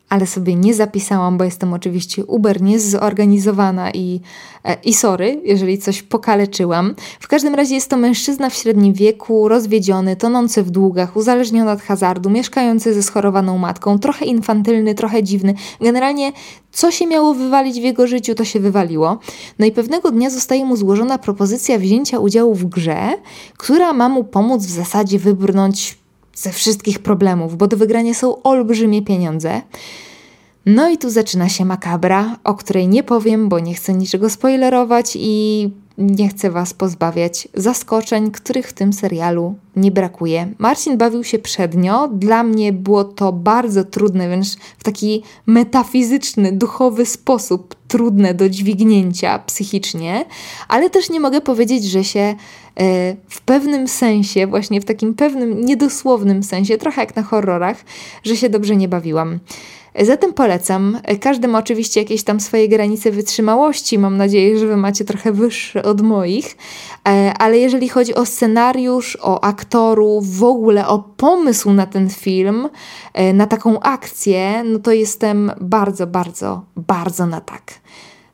ale 0.10 0.28
sobie 0.28 0.56
nie 0.56 0.74
zapisałam, 0.74 1.38
bo 1.38 1.44
jestem 1.44 1.74
oczywiście 1.74 2.26
uber 2.26 2.62
niezorganizowana 2.62 3.92
i, 3.92 4.22
e, 4.64 4.78
i 4.84 4.94
sorry, 4.94 5.42
jeżeli 5.46 5.78
coś 5.78 6.02
pokaleczyłam. 6.04 6.96
W 7.20 7.28
każdym 7.28 7.56
razie 7.56 7.76
jest 7.76 7.90
to 7.90 7.98
mężczyzna 7.98 8.50
w 8.50 8.54
średnim 8.54 8.94
wieku, 8.94 9.48
rozwiedziony, 9.48 10.16
tonący 10.16 10.64
w 10.64 10.72
długach, 10.72 11.16
uzależniony 11.16 11.72
od 11.72 11.82
hazardu, 11.82 12.30
mieszkający 12.30 12.94
ze 12.94 13.04
schorowaną 13.04 13.58
matką, 13.58 14.00
trochę 14.00 14.26
infantylny, 14.26 14.96
trochę 14.96 15.24
dziwny. 15.24 15.54
Generalnie 15.82 16.32
co 16.72 16.92
się 16.92 17.08
miało 17.08 17.34
wywalić 17.34 17.80
w 17.80 17.84
jego 17.84 18.08
życiu, 18.08 18.36
to 18.36 18.46
się 18.46 18.60
wywaliło. 18.60 19.20
No 19.60 19.66
i 19.66 19.72
pewnego 19.72 20.12
dnia 20.12 20.30
zostaje 20.30 20.66
mu 20.66 20.76
złożona 20.76 21.18
propozycja 21.18 21.80
wzięcia 21.80 22.20
udziału 22.20 22.56
w 22.56 22.66
grze, 22.66 23.14
która 23.58 23.94
ma 23.94 24.10
mu 24.10 24.24
pomóc 24.24 24.66
w 24.66 24.72
zasadzie 24.72 25.20
wybrnąć 25.20 25.98
ze 26.36 26.52
wszystkich 26.52 27.00
problemów, 27.00 27.58
bo 27.58 27.68
do 27.68 27.78
wygrania 27.78 28.14
są 28.14 28.44
olbrzymie 28.44 29.02
pieniądze. 29.02 29.62
No 30.66 30.90
i 30.90 30.98
tu 30.98 31.10
zaczyna 31.10 31.50
się 31.50 31.66
makabra, 31.66 32.38
o 32.44 32.54
której 32.54 32.88
nie 32.88 33.04
powiem, 33.04 33.50
bo 33.50 33.60
nie 33.60 33.74
chcę 33.74 33.94
niczego 33.94 34.30
spoilerować 34.30 35.18
i 35.20 35.70
nie 35.98 36.30
chcę 36.30 36.52
Was 36.52 36.74
pozbawiać 36.74 37.48
zaskoczeń, 37.54 38.32
których 38.32 38.68
w 38.68 38.74
tym 38.74 38.94
serialu 38.94 39.56
nie 39.76 39.92
brakuje. 39.92 40.54
Marcin 40.58 40.98
bawił 40.98 41.24
się 41.24 41.40
przednio, 41.40 42.08
dla 42.08 42.44
mnie 42.44 42.74
było 42.74 43.04
to 43.04 43.32
bardzo 43.32 43.84
trudne, 43.84 44.28
wręcz 44.28 44.48
w 44.78 44.84
taki 44.84 45.24
metafizyczny, 45.46 46.52
duchowy 46.52 47.06
sposób 47.06 47.76
trudne 47.88 48.34
do 48.34 48.50
dźwignięcia 48.50 49.40
psychicznie, 49.40 50.26
ale 50.68 50.90
też 50.90 51.10
nie 51.10 51.20
mogę 51.20 51.42
powiedzieć, 51.42 51.84
że 51.84 52.04
się 52.04 52.20
e, 52.20 52.36
w 53.30 53.42
pewnym 53.42 53.88
sensie, 53.88 54.48
właśnie 54.48 54.82
w 54.82 54.86
takim 54.86 55.14
pewnym, 55.14 55.66
niedosłownym 55.66 56.44
sensie, 56.44 56.78
trochę 56.78 57.02
jak 57.02 57.16
na 57.16 57.24
horrorach, 57.24 57.86
że 58.24 58.38
się 58.38 58.50
dobrze 58.50 58.76
nie 58.76 58.88
bawiłam. 58.88 59.40
Zatem 60.02 60.34
polecam. 60.34 61.00
Każdy 61.22 61.48
ma 61.48 61.60
oczywiście 61.60 62.00
jakieś 62.00 62.24
tam 62.24 62.40
swoje 62.40 62.70
granice 62.70 63.12
wytrzymałości. 63.12 64.00
Mam 64.00 64.18
nadzieję, 64.18 64.60
że 64.60 64.68
wy 64.68 64.78
macie 64.78 65.06
trochę 65.06 65.32
wyższe 65.32 65.84
od 65.84 66.02
moich. 66.02 66.58
E, 67.08 67.34
ale 67.40 67.58
jeżeli 67.58 67.90
chodzi 67.90 68.16
o 68.16 68.26
scenariusz, 68.26 69.18
o 69.22 69.44
aktorów, 69.44 70.38
w 70.38 70.44
ogóle 70.44 70.88
o 70.88 71.00
pomysł 71.00 71.72
na 71.72 71.86
ten 71.86 72.10
film, 72.10 72.70
e, 73.14 73.34
na 73.34 73.48
taką 73.48 73.80
akcję, 73.80 74.64
no 74.64 74.80
to 74.80 74.92
jestem 74.92 75.52
bardzo, 75.62 76.08
bardzo, 76.08 76.66
bardzo 76.76 77.26
na 77.26 77.42
tak. 77.42 77.74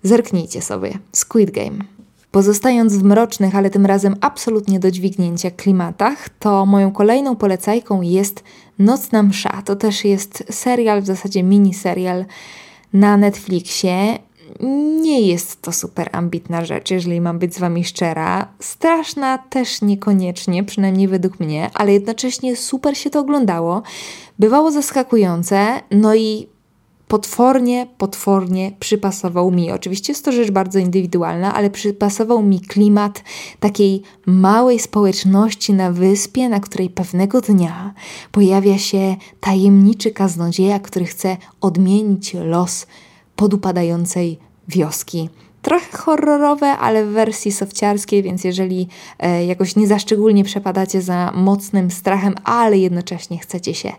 Zerknijcie 0.04 0.62
sobie. 0.62 1.00
Squid 1.12 1.52
Game. 1.52 2.01
Pozostając 2.32 2.98
w 2.98 3.04
mrocznych, 3.04 3.56
ale 3.56 3.70
tym 3.70 3.86
razem 3.86 4.16
absolutnie 4.22 4.80
do 4.80 4.92
dźwignięcia 4.92 5.52
klimatach, 5.52 6.30
to 6.30 6.66
moją 6.66 6.92
kolejną 6.92 7.36
polecajką 7.36 8.02
jest 8.02 8.44
Nocna 8.80 9.24
Msza. 9.24 9.62
To 9.66 9.76
też 9.76 10.06
jest 10.06 10.44
serial, 10.50 11.02
w 11.02 11.06
zasadzie 11.06 11.44
mini 11.44 11.74
serial 11.74 12.26
na 12.94 13.18
Netflixie. 13.18 14.20
Nie 15.02 15.22
jest 15.22 15.62
to 15.62 15.72
super 15.72 16.10
ambitna 16.12 16.66
rzecz, 16.66 16.92
jeżeli 16.92 17.22
mam 17.22 17.40
być 17.40 17.56
z 17.56 17.60
Wami 17.60 17.84
szczera. 17.84 18.48
Straszna 18.60 19.38
też 19.38 19.82
niekoniecznie, 19.82 20.64
przynajmniej 20.64 21.08
według 21.08 21.40
mnie, 21.40 21.70
ale 21.74 21.94
jednocześnie 21.94 22.56
super 22.56 22.98
się 22.98 23.10
to 23.10 23.20
oglądało. 23.20 23.82
Bywało 24.40 24.72
zaskakujące, 24.72 25.82
no 25.92 26.16
i 26.16 26.48
potwornie, 27.12 27.88
potwornie 27.98 28.72
przypasował 28.80 29.52
mi. 29.52 29.72
Oczywiście 29.72 30.14
jest 30.14 30.26
to 30.26 30.32
rzecz 30.32 30.52
bardzo 30.52 30.80
indywidualna, 30.80 31.54
ale 31.54 31.70
przypasował 31.70 32.42
mi 32.42 32.62
klimat 32.62 33.24
takiej 33.60 34.02
małej 34.26 34.80
społeczności 34.80 35.74
na 35.74 35.92
wyspie, 35.92 36.50
na 36.50 36.60
której 36.60 36.90
pewnego 36.90 37.42
dnia 37.42 37.94
pojawia 38.32 38.78
się 38.78 39.16
tajemniczy 39.40 40.12
kaznodzieja, 40.12 40.80
który 40.80 41.06
chce 41.06 41.38
odmienić 41.62 42.34
los 42.34 42.88
podupadającej 43.36 44.40
wioski 44.68 45.30
trochę 45.62 45.98
horrorowe, 45.98 46.68
ale 46.68 47.06
w 47.06 47.10
wersji 47.10 47.52
sofciarskiej, 47.52 48.24
więc 48.24 48.44
jeżeli 48.44 48.88
e, 49.20 49.46
jakoś 49.46 49.76
nie 49.76 49.88
za 49.88 50.00
szczególnie 50.00 50.44
przepadacie 50.44 51.02
za 51.02 51.32
mocnym 51.36 51.92
strachem, 51.92 52.36
ale 52.44 52.78
jednocześnie 52.78 53.40
chcecie 53.40 53.74
się 53.74 53.92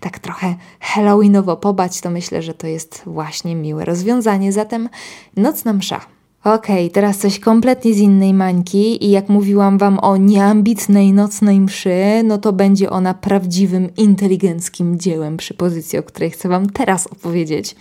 tak 0.00 0.18
trochę 0.18 0.54
halloweenowo 0.80 1.56
pobać, 1.56 2.00
to 2.00 2.10
myślę, 2.10 2.42
że 2.42 2.54
to 2.54 2.66
jest 2.66 3.02
właśnie 3.06 3.56
miłe 3.56 3.84
rozwiązanie. 3.84 4.52
Zatem 4.52 4.88
Nocna 5.36 5.72
Msza. 5.72 6.00
Okej, 6.44 6.86
okay, 6.86 6.90
teraz 6.90 7.18
coś 7.18 7.38
kompletnie 7.38 7.94
z 7.94 7.98
innej 7.98 8.34
mańki 8.34 9.06
i 9.06 9.10
jak 9.10 9.28
mówiłam 9.28 9.78
Wam 9.78 9.98
o 9.98 10.16
nieambitnej 10.16 11.12
nocnej 11.12 11.60
mszy, 11.60 12.22
no 12.24 12.38
to 12.38 12.52
będzie 12.52 12.90
ona 12.90 13.14
prawdziwym, 13.14 13.90
inteligenckim 13.96 14.98
dziełem 14.98 15.36
przy 15.36 15.54
pozycji, 15.54 15.98
o 15.98 16.02
której 16.02 16.30
chcę 16.30 16.48
Wam 16.48 16.70
teraz 16.70 17.06
opowiedzieć. 17.06 17.76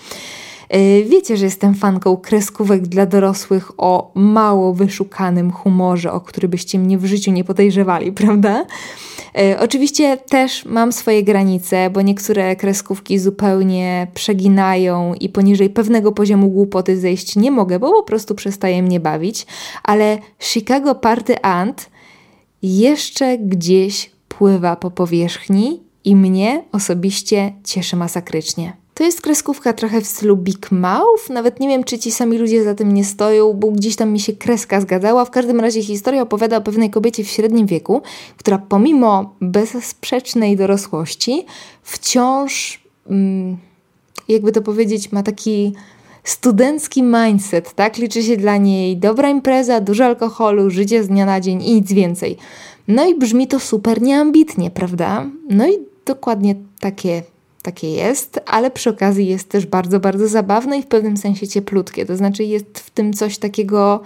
E, 0.69 1.03
wiecie, 1.03 1.37
że 1.37 1.45
jestem 1.45 1.75
fanką 1.75 2.17
kreskówek 2.17 2.87
dla 2.87 3.05
dorosłych 3.05 3.71
o 3.77 4.11
mało 4.15 4.73
wyszukanym 4.73 5.51
humorze, 5.51 6.11
o 6.11 6.21
który 6.21 6.47
byście 6.47 6.79
mnie 6.79 6.97
w 6.97 7.05
życiu 7.05 7.31
nie 7.31 7.43
podejrzewali, 7.43 8.11
prawda? 8.21 8.65
E, 9.37 9.59
oczywiście 9.59 10.17
też 10.17 10.65
mam 10.65 10.91
swoje 10.91 11.23
granice, 11.23 11.89
bo 11.89 12.01
niektóre 12.01 12.55
kreskówki 12.55 13.19
zupełnie 13.19 14.07
przeginają 14.13 15.13
i 15.13 15.29
poniżej 15.29 15.69
pewnego 15.69 16.11
poziomu 16.11 16.49
głupoty 16.49 16.99
zejść 16.99 17.35
nie 17.35 17.51
mogę, 17.51 17.79
bo 17.79 17.91
po 17.91 18.03
prostu 18.03 18.35
przestaje 18.35 18.83
mnie 18.83 18.99
bawić, 18.99 19.47
ale 19.83 20.17
Chicago 20.39 20.95
Party 20.95 21.41
Ant 21.41 21.89
jeszcze 22.61 23.37
gdzieś 23.37 24.11
pływa 24.27 24.75
po 24.75 24.91
powierzchni 24.91 25.83
i 26.03 26.15
mnie 26.15 26.63
osobiście 26.71 27.53
cieszy 27.63 27.95
masakrycznie. 27.95 28.73
To 28.97 29.03
jest 29.03 29.21
kreskówka 29.21 29.73
trochę 29.73 30.01
w 30.01 30.07
stylu 30.07 30.37
Big 30.37 30.71
Mouth. 30.71 31.29
Nawet 31.29 31.59
nie 31.59 31.67
wiem, 31.67 31.83
czy 31.83 31.99
ci 31.99 32.11
sami 32.11 32.37
ludzie 32.37 32.63
za 32.63 32.75
tym 32.75 32.93
nie 32.93 33.05
stoją, 33.05 33.53
bo 33.53 33.71
gdzieś 33.71 33.95
tam 33.95 34.09
mi 34.09 34.19
się 34.19 34.33
kreska 34.33 34.81
zgadzała. 34.81 35.25
W 35.25 35.31
każdym 35.31 35.59
razie 35.59 35.83
historia 35.83 36.21
opowiada 36.21 36.57
o 36.57 36.61
pewnej 36.61 36.89
kobiecie 36.89 37.23
w 37.23 37.27
średnim 37.27 37.67
wieku, 37.67 38.01
która 38.37 38.57
pomimo 38.57 39.35
bezsprzecznej 39.41 40.57
dorosłości 40.57 41.45
wciąż, 41.83 42.81
mm, 43.09 43.57
jakby 44.27 44.51
to 44.51 44.61
powiedzieć, 44.61 45.11
ma 45.11 45.23
taki 45.23 45.73
studencki 46.23 47.03
mindset, 47.03 47.73
tak? 47.73 47.97
Liczy 47.97 48.23
się 48.23 48.37
dla 48.37 48.57
niej 48.57 48.97
dobra 48.97 49.29
impreza, 49.29 49.81
dużo 49.81 50.05
alkoholu, 50.05 50.69
życie 50.69 51.03
z 51.03 51.07
dnia 51.07 51.25
na 51.25 51.41
dzień 51.41 51.63
i 51.63 51.73
nic 51.73 51.93
więcej. 51.93 52.37
No 52.87 53.05
i 53.05 53.15
brzmi 53.15 53.47
to 53.47 53.59
super 53.59 54.01
nieambitnie, 54.01 54.71
prawda? 54.71 55.25
No 55.49 55.67
i 55.67 55.71
dokładnie 56.05 56.55
takie, 56.79 57.23
takie 57.67 57.91
jest, 57.91 58.39
ale 58.45 58.71
przy 58.71 58.89
okazji 58.89 59.27
jest 59.27 59.49
też 59.49 59.65
bardzo, 59.65 59.99
bardzo 59.99 60.27
zabawne 60.27 60.77
i 60.77 60.81
w 60.81 60.87
pewnym 60.87 61.17
sensie 61.17 61.47
cieplutkie. 61.47 62.05
To 62.05 62.17
znaczy 62.17 62.43
jest 62.43 62.79
w 62.79 62.89
tym 62.89 63.13
coś 63.13 63.37
takiego 63.37 64.01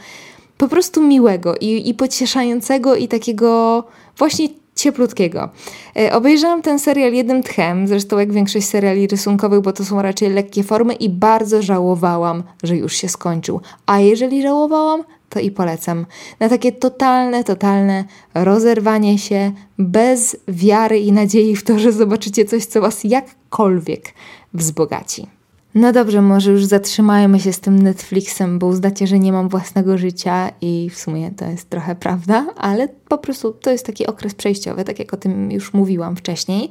po 0.58 0.68
prostu 0.68 1.04
miłego 1.04 1.56
i, 1.56 1.90
i 1.90 1.94
pocieszającego 1.94 2.96
i 2.96 3.08
takiego 3.08 3.84
właśnie 4.18 4.48
cieplutkiego. 4.76 5.50
E, 5.98 6.14
obejrzałam 6.14 6.62
ten 6.62 6.80
serial 6.80 7.14
jednym 7.14 7.44
tchem, 7.44 7.88
zresztą 7.88 8.20
jak 8.20 8.34
większość 8.34 8.68
seriali 8.68 9.08
rysunkowych, 9.08 9.62
bo 9.62 9.74
to 9.74 9.86
są 9.86 10.02
raczej 10.02 10.30
lekkie 10.30 10.64
formy 10.64 10.94
i 10.94 11.10
bardzo 11.10 11.62
żałowałam, 11.62 12.44
że 12.64 12.78
już 12.78 12.94
się 12.94 13.10
skończył. 13.10 13.62
A 13.86 14.00
jeżeli 14.00 14.42
żałowałam, 14.42 15.04
to 15.32 15.40
i 15.40 15.52
polecam. 15.52 16.06
Na 16.40 16.50
takie 16.50 16.72
totalne, 16.72 17.44
totalne 17.44 18.04
rozerwanie 18.34 19.18
się 19.18 19.52
bez 19.78 20.38
wiary 20.48 21.00
i 21.00 21.12
nadziei 21.12 21.56
w 21.56 21.64
to, 21.64 21.80
że 21.80 21.92
zobaczycie 21.92 22.46
coś, 22.46 22.66
co 22.66 22.82
was 22.82 23.04
jakkolwiek 23.04 24.14
wzbogaci. 24.54 25.28
No 25.76 25.92
dobrze, 25.92 26.22
może 26.22 26.52
już 26.52 26.66
zatrzymajmy 26.66 27.40
się 27.40 27.54
z 27.54 27.60
tym 27.60 27.82
Netflixem, 27.82 28.60
bo 28.60 28.68
uznacie, 28.68 29.08
że 29.08 29.20
nie 29.20 29.32
mam 29.32 29.50
własnego 29.50 29.98
życia 29.98 30.52
i 30.62 30.90
w 30.90 30.98
sumie 30.98 31.32
to 31.32 31.46
jest 31.46 31.70
trochę 31.70 31.96
prawda, 31.96 32.48
ale 32.58 32.88
po 32.88 33.18
prostu 33.18 33.52
to 33.52 33.72
jest 33.72 33.86
taki 33.86 34.08
okres 34.08 34.36
przejściowy, 34.36 34.84
tak 34.84 35.00
jak 35.00 35.14
o 35.14 35.18
tym 35.18 35.52
już 35.52 35.74
mówiłam 35.74 36.16
wcześniej. 36.16 36.70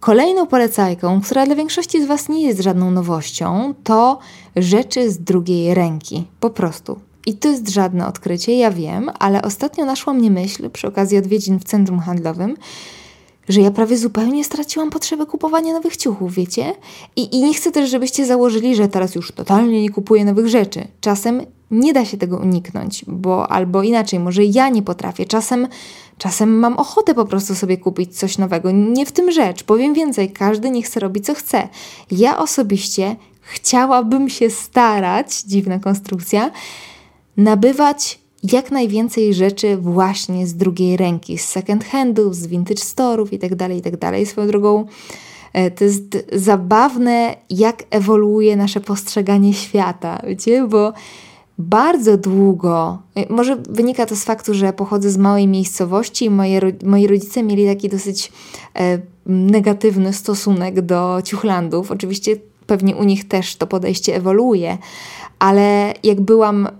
Kolejną 0.00 0.46
polecajką, 0.46 1.20
która 1.20 1.46
dla 1.46 1.54
większości 1.54 2.02
z 2.02 2.06
Was 2.06 2.28
nie 2.28 2.46
jest 2.46 2.60
żadną 2.60 2.90
nowością, 2.90 3.74
to 3.84 4.18
rzeczy 4.56 5.10
z 5.10 5.18
drugiej 5.18 5.74
ręki. 5.74 6.24
Po 6.40 6.50
prostu. 6.50 7.00
I 7.26 7.34
to 7.34 7.48
jest 7.48 7.68
żadne 7.68 8.06
odkrycie, 8.06 8.56
ja 8.56 8.70
wiem, 8.70 9.10
ale 9.18 9.42
ostatnio 9.42 9.84
naszła 9.84 10.12
mnie 10.12 10.30
myśl 10.30 10.70
przy 10.70 10.88
okazji 10.88 11.18
odwiedzin 11.18 11.58
w 11.58 11.64
centrum 11.64 11.98
handlowym, 12.00 12.56
że 13.48 13.60
ja 13.60 13.70
prawie 13.70 13.98
zupełnie 13.98 14.44
straciłam 14.44 14.90
potrzebę 14.90 15.26
kupowania 15.26 15.72
nowych 15.72 15.96
ciuchów, 15.96 16.34
wiecie? 16.34 16.74
I, 17.16 17.36
I 17.36 17.44
nie 17.44 17.54
chcę 17.54 17.72
też, 17.72 17.90
żebyście 17.90 18.26
założyli, 18.26 18.76
że 18.76 18.88
teraz 18.88 19.14
już 19.14 19.32
totalnie 19.32 19.82
nie 19.82 19.90
kupuję 19.90 20.24
nowych 20.24 20.48
rzeczy. 20.48 20.88
Czasem 21.00 21.42
nie 21.70 21.92
da 21.92 22.04
się 22.04 22.16
tego 22.16 22.36
uniknąć, 22.38 23.04
bo 23.08 23.50
albo 23.50 23.82
inaczej, 23.82 24.18
może 24.20 24.44
ja 24.44 24.68
nie 24.68 24.82
potrafię. 24.82 25.24
Czasem, 25.24 25.68
czasem 26.18 26.58
mam 26.58 26.76
ochotę 26.76 27.14
po 27.14 27.24
prostu 27.24 27.54
sobie 27.54 27.76
kupić 27.76 28.18
coś 28.18 28.38
nowego. 28.38 28.70
Nie 28.70 29.06
w 29.06 29.12
tym 29.12 29.30
rzecz. 29.30 29.62
Powiem 29.62 29.94
więcej, 29.94 30.30
każdy 30.30 30.70
nie 30.70 30.82
chce 30.82 31.00
robić 31.00 31.26
co 31.26 31.34
chce. 31.34 31.68
Ja 32.10 32.38
osobiście 32.38 33.16
chciałabym 33.40 34.28
się 34.28 34.50
starać, 34.50 35.42
dziwna 35.42 35.78
konstrukcja, 35.78 36.50
nabywać 37.36 38.18
jak 38.52 38.70
najwięcej 38.70 39.34
rzeczy 39.34 39.76
właśnie 39.76 40.46
z 40.46 40.54
drugiej 40.54 40.96
ręki, 40.96 41.38
z 41.38 41.48
second 41.48 41.84
handów, 41.84 42.36
z 42.36 42.46
vintage 42.46 42.82
store'ów 42.82 43.32
itd., 43.32 43.56
tak 43.56 43.70
itd. 43.70 43.98
Tak 43.98 44.28
Swoją 44.28 44.46
drogą 44.46 44.86
e, 45.52 45.70
to 45.70 45.84
jest 45.84 46.18
zabawne, 46.32 47.36
jak 47.50 47.82
ewoluuje 47.90 48.56
nasze 48.56 48.80
postrzeganie 48.80 49.54
świata, 49.54 50.22
wiecie, 50.26 50.66
bo 50.68 50.92
bardzo 51.58 52.16
długo, 52.16 52.98
e, 53.14 53.32
może 53.32 53.56
wynika 53.56 54.06
to 54.06 54.16
z 54.16 54.24
faktu, 54.24 54.54
że 54.54 54.72
pochodzę 54.72 55.10
z 55.10 55.16
małej 55.16 55.48
miejscowości 55.48 56.24
i 56.24 56.30
moje, 56.30 56.60
moi 56.84 57.06
rodzice 57.06 57.42
mieli 57.42 57.66
taki 57.66 57.88
dosyć 57.88 58.32
e, 58.78 58.98
negatywny 59.26 60.12
stosunek 60.12 60.80
do 60.80 61.18
ciuchlandów. 61.24 61.90
Oczywiście 61.90 62.36
pewnie 62.66 62.96
u 62.96 63.04
nich 63.04 63.28
też 63.28 63.56
to 63.56 63.66
podejście 63.66 64.16
ewoluuje, 64.16 64.78
ale 65.38 65.94
jak 66.02 66.20
byłam 66.20 66.66
y, 66.66 66.70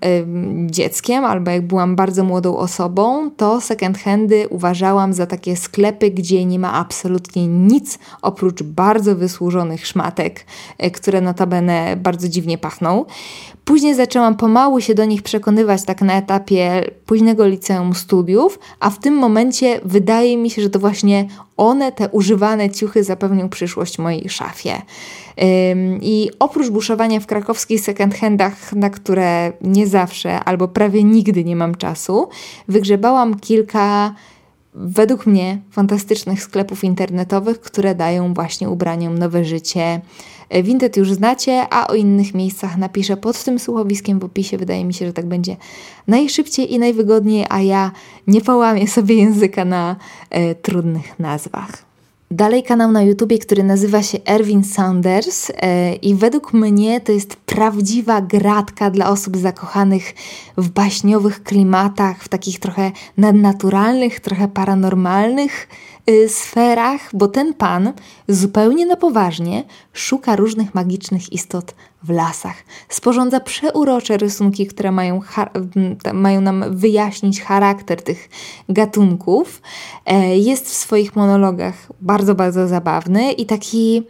dzieckiem 0.66 1.25
albo 1.25 1.51
jak 1.51 1.66
byłam 1.66 1.96
bardzo 1.96 2.25
młodą 2.25 2.57
osobą, 2.57 3.31
to 3.31 3.61
second 3.61 3.99
handy 3.99 4.46
uważałam 4.51 5.12
za 5.12 5.27
takie 5.27 5.57
sklepy, 5.57 6.11
gdzie 6.11 6.44
nie 6.44 6.59
ma 6.59 6.72
absolutnie 6.72 7.46
nic 7.46 7.99
oprócz 8.22 8.62
bardzo 8.62 9.16
wysłużonych 9.16 9.87
szmatek, 9.87 10.46
y, 10.85 10.90
które 10.90 11.20
notabene 11.20 11.96
bardzo 11.96 12.29
dziwnie 12.29 12.59
pachną. 12.59 13.05
Później 13.64 13.94
zaczęłam 13.94 14.37
pomału 14.37 14.81
się 14.81 14.94
do 14.94 15.05
nich 15.05 15.22
przekonywać, 15.22 15.85
tak 15.85 16.03
na 16.03 16.14
etapie 16.14 16.90
późnego 17.07 17.46
liceum 17.46 17.94
studiów, 17.94 18.59
a 18.81 18.90
w 18.90 18.99
tym 18.99 19.14
momencie 19.14 19.81
wydaje 19.85 20.37
mi 20.37 20.51
się, 20.51 20.62
że 20.62 20.70
to 20.70 20.79
właśnie 20.79 21.29
one, 21.57 21.92
te 21.92 22.09
używane 22.09 22.70
ciuchy, 22.70 23.05
zapewnią 23.05 23.49
przyszłość 23.49 23.99
mojej 23.99 24.29
szafie. 24.29 24.83
I 26.03 26.31
oprócz 26.38 26.70
buszowania 26.70 27.20
w 27.20 27.27
krakowskich 27.27 27.81
second-handach, 27.81 28.77
na 28.77 28.90
które 28.90 29.53
nie 29.61 29.87
zawsze 29.87 30.44
albo 30.44 30.68
prawie 30.68 31.05
nigdy 31.05 31.44
nie 31.44 31.57
mam 31.57 31.75
czasu, 31.75 32.29
wygrzebałam 32.68 33.40
kilka 33.40 34.14
według 34.75 35.27
mnie 35.27 35.59
fantastycznych 35.70 36.42
sklepów 36.42 36.85
internetowych, 36.85 37.61
które 37.61 37.94
dają 37.94 38.35
właśnie 38.35 38.70
ubraniom 38.70 39.18
nowe 39.18 39.44
życie. 39.44 40.01
Vinted 40.62 40.96
już 40.96 41.12
znacie, 41.12 41.66
a 41.70 41.87
o 41.88 41.94
innych 41.94 42.35
miejscach 42.35 42.77
napiszę 42.77 43.16
pod 43.16 43.44
tym 43.44 43.59
słuchowiskiem 43.59 44.18
w 44.18 44.25
opisie. 44.25 44.59
Wydaje 44.59 44.85
mi 44.85 44.94
się, 44.94 45.07
że 45.07 45.12
tak 45.12 45.27
będzie 45.27 45.57
najszybciej 46.07 46.75
i 46.75 46.79
najwygodniej, 46.79 47.46
a 47.49 47.61
ja 47.61 47.90
nie 48.27 48.40
połamię 48.40 48.88
sobie 48.88 49.14
języka 49.14 49.64
na 49.64 49.96
e, 50.31 50.55
trudnych 50.55 51.18
nazwach. 51.18 51.86
Dalej 52.31 52.62
kanał 52.62 52.93
na 52.93 53.03
YouTubie, 53.03 53.39
który 53.39 53.65
nazywa 53.65 54.03
się 54.03 54.19
Erwin 54.25 54.65
Saunders 54.65 55.51
e, 55.51 55.95
i 55.95 56.15
według 56.15 56.53
mnie 56.53 57.01
to 57.01 57.12
jest 57.12 57.37
prawdziwa 57.37 58.21
gratka 58.21 58.91
dla 58.91 59.11
osób 59.11 59.37
zakochanych 59.37 60.15
w 60.57 60.69
baśniowych 60.69 61.43
klimatach, 61.43 62.25
w 62.25 62.29
takich 62.29 62.61
trochę 62.61 62.93
nadnaturalnych, 63.17 64.21
trochę 64.21 64.49
paranormalnych 64.49 65.69
Y, 66.11 66.29
sferach, 66.29 67.01
bo 67.12 67.29
ten 67.29 67.55
pan 67.55 67.93
zupełnie 68.29 68.87
na 68.87 68.97
poważnie 68.97 69.65
szuka 69.93 70.37
różnych 70.37 70.75
magicznych 70.75 71.33
istot 71.33 71.75
w 72.07 72.11
lasach. 72.11 72.57
Sporządza 72.88 73.40
przeurocze 73.40 74.16
rysunki, 74.16 74.66
które 74.66 74.92
mają, 74.92 75.21
mają 76.12 76.40
nam 76.40 76.64
wyjaśnić 76.77 77.42
charakter 77.42 78.03
tych 78.03 78.29
gatunków. 78.69 79.62
E, 80.07 80.38
jest 80.38 80.66
w 80.66 80.75
swoich 80.75 81.16
monologach 81.16 81.75
bardzo, 82.01 82.35
bardzo 82.35 82.69
zabawny 82.69 83.33
i 83.33 83.47
taki, 83.47 84.03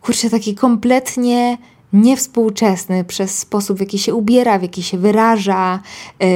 kurczę, 0.00 0.30
taki 0.30 0.54
kompletnie 0.54 1.58
niewspółczesny 1.92 3.04
przez 3.04 3.38
sposób, 3.38 3.76
w 3.76 3.80
jaki 3.80 3.98
się 3.98 4.14
ubiera, 4.14 4.58
w 4.58 4.62
jaki 4.62 4.82
się 4.82 4.98
wyraża. 4.98 5.80
E, 6.22 6.26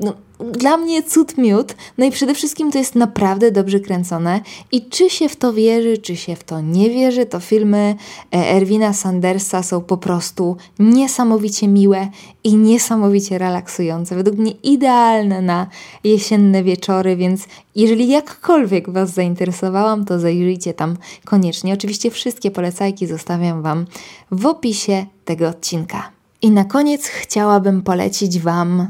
no, 0.00 0.14
dla 0.38 0.76
mnie 0.76 1.02
cud 1.02 1.38
miód. 1.38 1.76
No 1.98 2.04
i 2.04 2.10
przede 2.10 2.34
wszystkim 2.34 2.70
to 2.72 2.78
jest 2.78 2.94
naprawdę 2.94 3.50
dobrze 3.50 3.80
kręcone. 3.80 4.40
I 4.72 4.88
czy 4.88 5.10
się 5.10 5.28
w 5.28 5.36
to 5.36 5.52
wierzy, 5.52 5.98
czy 5.98 6.16
się 6.16 6.36
w 6.36 6.44
to 6.44 6.60
nie 6.60 6.90
wierzy, 6.90 7.26
to 7.26 7.40
filmy 7.40 7.94
e, 8.34 8.50
Erwina 8.56 8.92
Sandersa 8.92 9.62
są 9.62 9.80
po 9.80 9.96
prostu 9.96 10.56
niesamowicie 10.78 11.68
miłe 11.68 12.08
i 12.44 12.56
niesamowicie 12.56 13.38
relaksujące. 13.38 14.16
Według 14.16 14.38
mnie 14.38 14.50
idealne 14.50 15.42
na 15.42 15.66
jesienne 16.04 16.62
wieczory, 16.62 17.16
więc 17.16 17.44
jeżeli 17.74 18.08
jakkolwiek 18.08 18.90
Was 18.90 19.10
zainteresowałam, 19.10 20.04
to 20.04 20.18
zajrzyjcie 20.18 20.74
tam 20.74 20.96
koniecznie. 21.24 21.74
Oczywiście 21.74 22.10
wszystkie 22.10 22.50
polecajki 22.50 23.06
zostawiam 23.06 23.62
Wam 23.62 23.86
w 24.30 24.46
opisie 24.46 25.06
tego 25.24 25.48
odcinka. 25.48 26.10
I 26.42 26.50
na 26.50 26.64
koniec 26.64 27.06
chciałabym 27.06 27.82
polecić 27.82 28.38
Wam 28.38 28.88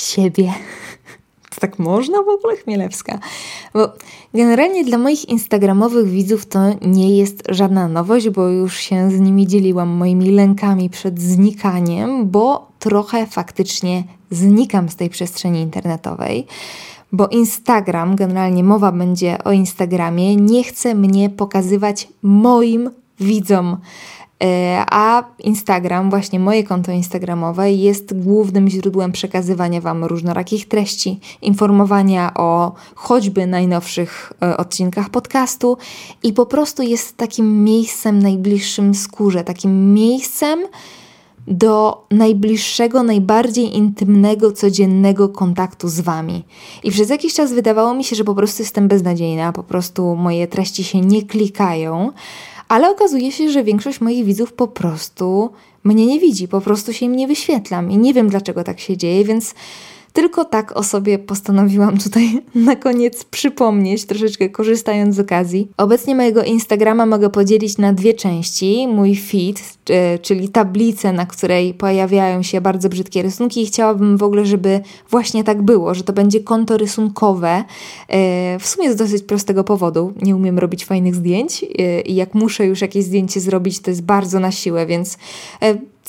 siebie. 0.00 0.52
To 1.50 1.60
tak 1.60 1.78
można 1.78 2.22
w 2.22 2.28
ogóle, 2.28 2.56
Chmielewska? 2.56 3.18
Bo 3.74 3.92
generalnie 4.34 4.84
dla 4.84 4.98
moich 4.98 5.28
instagramowych 5.28 6.08
widzów 6.08 6.46
to 6.46 6.60
nie 6.82 7.18
jest 7.18 7.42
żadna 7.48 7.88
nowość, 7.88 8.28
bo 8.28 8.48
już 8.48 8.76
się 8.76 9.10
z 9.10 9.20
nimi 9.20 9.46
dzieliłam 9.46 9.88
moimi 9.88 10.30
lękami 10.30 10.90
przed 10.90 11.20
znikaniem, 11.20 12.30
bo 12.30 12.68
trochę 12.78 13.26
faktycznie 13.26 14.04
znikam 14.30 14.88
z 14.88 14.96
tej 14.96 15.10
przestrzeni 15.10 15.60
internetowej 15.60 16.46
bo 17.12 17.28
Instagram, 17.28 18.16
generalnie 18.16 18.64
mowa 18.64 18.92
będzie 18.92 19.44
o 19.44 19.52
Instagramie, 19.52 20.36
nie 20.36 20.64
chce 20.64 20.94
mnie 20.94 21.30
pokazywać 21.30 22.08
moim 22.22 22.90
widzom. 23.20 23.76
E, 24.44 24.84
a 24.90 25.24
Instagram, 25.38 26.10
właśnie 26.10 26.40
moje 26.40 26.64
konto 26.64 26.92
Instagramowe, 26.92 27.72
jest 27.72 28.22
głównym 28.22 28.68
źródłem 28.68 29.12
przekazywania 29.12 29.80
Wam 29.80 30.04
różnorakich 30.04 30.68
treści, 30.68 31.20
informowania 31.42 32.34
o 32.34 32.74
choćby 32.94 33.46
najnowszych 33.46 34.32
e, 34.42 34.56
odcinkach 34.56 35.10
podcastu 35.10 35.76
i 36.22 36.32
po 36.32 36.46
prostu 36.46 36.82
jest 36.82 37.16
takim 37.16 37.64
miejscem 37.64 38.18
najbliższym 38.18 38.94
skórze, 38.94 39.44
takim 39.44 39.94
miejscem 39.94 40.58
do 41.46 42.04
najbliższego, 42.10 43.02
najbardziej 43.02 43.76
intymnego, 43.76 44.52
codziennego 44.52 45.28
kontaktu 45.28 45.88
z 45.88 46.00
Wami. 46.00 46.44
I 46.84 46.90
przez 46.90 47.10
jakiś 47.10 47.34
czas 47.34 47.52
wydawało 47.52 47.94
mi 47.94 48.04
się, 48.04 48.16
że 48.16 48.24
po 48.24 48.34
prostu 48.34 48.62
jestem 48.62 48.88
beznadziejna, 48.88 49.52
po 49.52 49.62
prostu 49.62 50.16
moje 50.16 50.46
treści 50.46 50.84
się 50.84 51.00
nie 51.00 51.22
klikają, 51.22 52.12
ale 52.70 52.90
okazuje 52.90 53.32
się, 53.32 53.50
że 53.50 53.64
większość 53.64 54.00
moich 54.00 54.24
widzów 54.24 54.52
po 54.52 54.68
prostu 54.68 55.50
mnie 55.84 56.06
nie 56.06 56.20
widzi, 56.20 56.48
po 56.48 56.60
prostu 56.60 56.92
się 56.92 57.06
im 57.06 57.16
nie 57.16 57.28
wyświetlam 57.28 57.90
i 57.90 57.98
nie 57.98 58.14
wiem 58.14 58.28
dlaczego 58.28 58.64
tak 58.64 58.80
się 58.80 58.96
dzieje, 58.96 59.24
więc 59.24 59.54
Tylko 60.12 60.44
tak 60.44 60.76
o 60.76 60.82
sobie 60.82 61.18
postanowiłam 61.18 61.98
tutaj 61.98 62.42
na 62.54 62.76
koniec 62.76 63.24
przypomnieć, 63.24 64.04
troszeczkę 64.04 64.48
korzystając 64.48 65.16
z 65.16 65.20
okazji. 65.20 65.68
Obecnie 65.76 66.14
mojego 66.14 66.42
Instagrama 66.42 67.06
mogę 67.06 67.30
podzielić 67.30 67.78
na 67.78 67.92
dwie 67.92 68.14
części. 68.14 68.88
Mój 68.88 69.16
feed, 69.16 69.62
e, 69.90 70.18
czyli 70.18 70.48
tablicę, 70.48 71.12
na 71.12 71.26
której 71.26 71.74
pojawiają 71.74 72.42
się 72.42 72.60
bardzo 72.60 72.88
brzydkie 72.88 73.22
rysunki 73.22 73.62
i 73.62 73.66
chciałabym 73.66 74.16
w 74.16 74.22
ogóle, 74.22 74.46
żeby 74.46 74.80
właśnie 75.10 75.44
tak 75.44 75.62
było, 75.62 75.94
że 75.94 76.04
to 76.04 76.12
będzie 76.12 76.40
konto 76.40 76.76
rysunkowe. 76.76 77.64
E, 78.08 78.58
w 78.58 78.66
sumie 78.66 78.92
z 78.92 78.96
dosyć 78.96 79.22
prostego 79.22 79.64
powodu. 79.64 80.12
Nie 80.22 80.36
umiem 80.36 80.58
robić 80.58 80.84
fajnych 80.84 81.14
zdjęć 81.14 81.64
e, 81.64 82.00
i 82.00 82.14
jak 82.14 82.34
muszę 82.34 82.66
już 82.66 82.80
jakieś 82.80 83.04
zdjęcie 83.04 83.40
zrobić, 83.40 83.80
to 83.80 83.90
jest 83.90 84.02
bardzo 84.02 84.40
na 84.40 84.52
siłę, 84.52 84.86
więc 84.86 85.18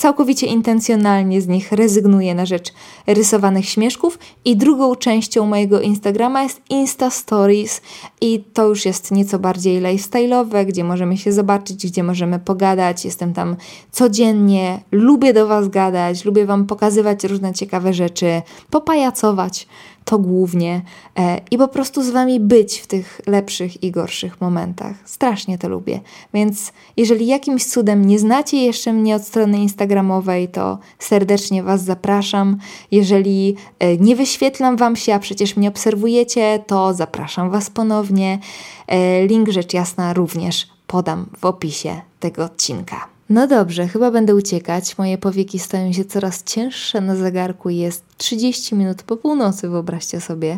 całkowicie 0.01 0.47
intencjonalnie 0.47 1.41
z 1.41 1.47
nich 1.47 1.71
rezygnuję 1.71 2.35
na 2.35 2.45
rzecz 2.45 2.73
rysowanych 3.07 3.69
śmieszków 3.69 4.19
i 4.45 4.57
drugą 4.57 4.95
częścią 4.95 5.45
mojego 5.45 5.81
Instagrama 5.81 6.43
jest 6.43 6.61
Insta 6.69 7.09
Stories 7.09 7.81
i 8.21 8.43
to 8.53 8.67
już 8.67 8.85
jest 8.85 9.11
nieco 9.11 9.39
bardziej 9.39 9.81
lifestyle'owe, 9.81 10.65
gdzie 10.65 10.83
możemy 10.83 11.17
się 11.17 11.31
zobaczyć, 11.31 11.87
gdzie 11.87 12.03
możemy 12.03 12.39
pogadać. 12.39 13.05
Jestem 13.05 13.33
tam 13.33 13.55
codziennie, 13.91 14.83
lubię 14.91 15.33
do 15.33 15.47
Was 15.47 15.67
gadać, 15.67 16.25
lubię 16.25 16.45
Wam 16.45 16.65
pokazywać 16.65 17.23
różne 17.23 17.53
ciekawe 17.53 17.93
rzeczy, 17.93 18.41
popajacować 18.69 19.67
to 20.05 20.19
głównie 20.19 20.81
e, 21.19 21.41
i 21.51 21.57
po 21.57 21.67
prostu 21.67 22.03
z 22.03 22.09
Wami 22.09 22.39
być 22.39 22.79
w 22.79 22.87
tych 22.87 23.21
lepszych 23.27 23.83
i 23.83 23.91
gorszych 23.91 24.41
momentach. 24.41 24.95
Strasznie 25.05 25.57
to 25.57 25.69
lubię. 25.69 25.99
Więc 26.33 26.73
jeżeli 26.97 27.27
jakimś 27.27 27.65
cudem 27.65 28.05
nie 28.05 28.19
znacie 28.19 28.65
jeszcze 28.65 28.93
mnie 28.93 29.15
od 29.15 29.23
strony 29.23 29.57
Instagramowej, 29.57 30.47
to 30.47 30.77
serdecznie 30.99 31.63
Was 31.63 31.83
zapraszam. 31.83 32.57
Jeżeli 32.91 33.55
e, 33.79 33.97
nie 33.97 34.15
wyświetlam 34.15 34.77
Wam 34.77 34.95
się, 34.95 35.13
a 35.13 35.19
przecież 35.19 35.57
mnie 35.57 35.69
obserwujecie, 35.69 36.63
to 36.67 36.93
zapraszam 36.93 37.49
Was 37.49 37.69
ponownie. 37.69 38.39
E, 38.87 39.27
link 39.27 39.49
rzecz 39.49 39.73
jasna 39.73 40.13
również 40.13 40.67
podam 40.87 41.25
w 41.37 41.45
opisie 41.45 42.01
tego 42.19 42.43
odcinka. 42.43 43.10
No 43.31 43.47
dobrze, 43.47 43.87
chyba 43.87 44.11
będę 44.11 44.35
uciekać. 44.35 44.97
Moje 44.97 45.17
powieki 45.17 45.59
stają 45.59 45.93
się 45.93 46.05
coraz 46.05 46.43
cięższe 46.43 47.01
na 47.01 47.15
zegarku 47.15 47.69
jest 47.69 48.03
30 48.17 48.75
minut 48.75 49.03
po 49.03 49.17
północy, 49.17 49.69
wyobraźcie 49.69 50.21
sobie. 50.21 50.57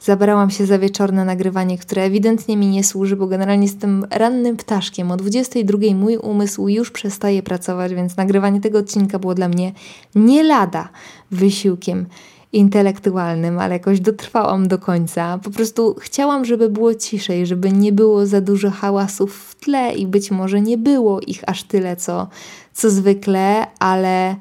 Zabrałam 0.00 0.50
się 0.50 0.66
za 0.66 0.78
wieczorne 0.78 1.24
nagrywanie, 1.24 1.78
które 1.78 2.02
ewidentnie 2.02 2.56
mi 2.56 2.66
nie 2.66 2.84
służy, 2.84 3.16
bo 3.16 3.26
generalnie 3.26 3.66
jestem 3.66 4.06
rannym 4.10 4.56
ptaszkiem. 4.56 5.10
O 5.10 5.16
22 5.16 5.78
mój 5.94 6.16
umysł 6.16 6.68
już 6.68 6.90
przestaje 6.90 7.42
pracować, 7.42 7.94
więc 7.94 8.16
nagrywanie 8.16 8.60
tego 8.60 8.78
odcinka 8.78 9.18
było 9.18 9.34
dla 9.34 9.48
mnie 9.48 9.72
nie 10.14 10.42
lada 10.42 10.88
wysiłkiem 11.30 12.06
intelektualnym, 12.54 13.58
ale 13.58 13.72
jakoś 13.72 14.00
dotrwałam 14.00 14.68
do 14.68 14.78
końca. 14.78 15.38
Po 15.38 15.50
prostu 15.50 15.96
chciałam, 16.00 16.44
żeby 16.44 16.68
było 16.68 16.94
ciszej, 16.94 17.46
żeby 17.46 17.72
nie 17.72 17.92
było 17.92 18.26
za 18.26 18.40
dużo 18.40 18.70
hałasów 18.70 19.36
w 19.36 19.54
tle 19.54 19.94
i 19.94 20.06
być 20.06 20.30
może 20.30 20.60
nie 20.60 20.78
było 20.78 21.20
ich 21.20 21.42
aż 21.46 21.62
tyle, 21.62 21.96
co, 21.96 22.28
co 22.72 22.90
zwykle, 22.90 23.66
ale 23.78 24.36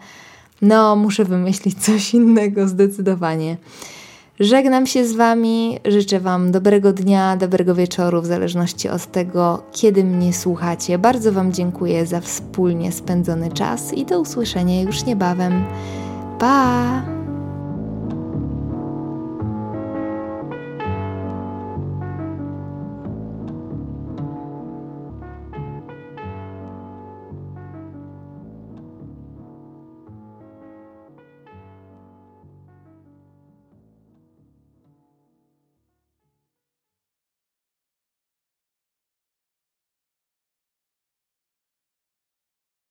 no, 0.61 0.95
muszę 0.95 1.25
wymyślić 1.25 1.83
coś 1.85 2.13
innego 2.13 2.67
zdecydowanie. 2.67 3.57
Żegnam 4.39 4.87
się 4.87 5.05
z 5.05 5.13
Wami, 5.13 5.79
życzę 5.85 6.19
Wam 6.19 6.51
dobrego 6.51 6.93
dnia, 6.93 7.37
dobrego 7.37 7.75
wieczoru, 7.75 8.21
w 8.21 8.25
zależności 8.25 8.89
od 8.89 9.11
tego, 9.11 9.63
kiedy 9.71 10.03
mnie 10.03 10.33
słuchacie. 10.33 10.97
Bardzo 10.97 11.31
Wam 11.31 11.53
dziękuję 11.53 12.05
za 12.05 12.21
wspólnie 12.21 12.91
spędzony 12.91 13.51
czas 13.51 13.93
i 13.93 14.05
do 14.05 14.19
usłyszenia 14.19 14.81
już 14.81 15.05
niebawem. 15.05 15.63
Pa! 16.39 17.22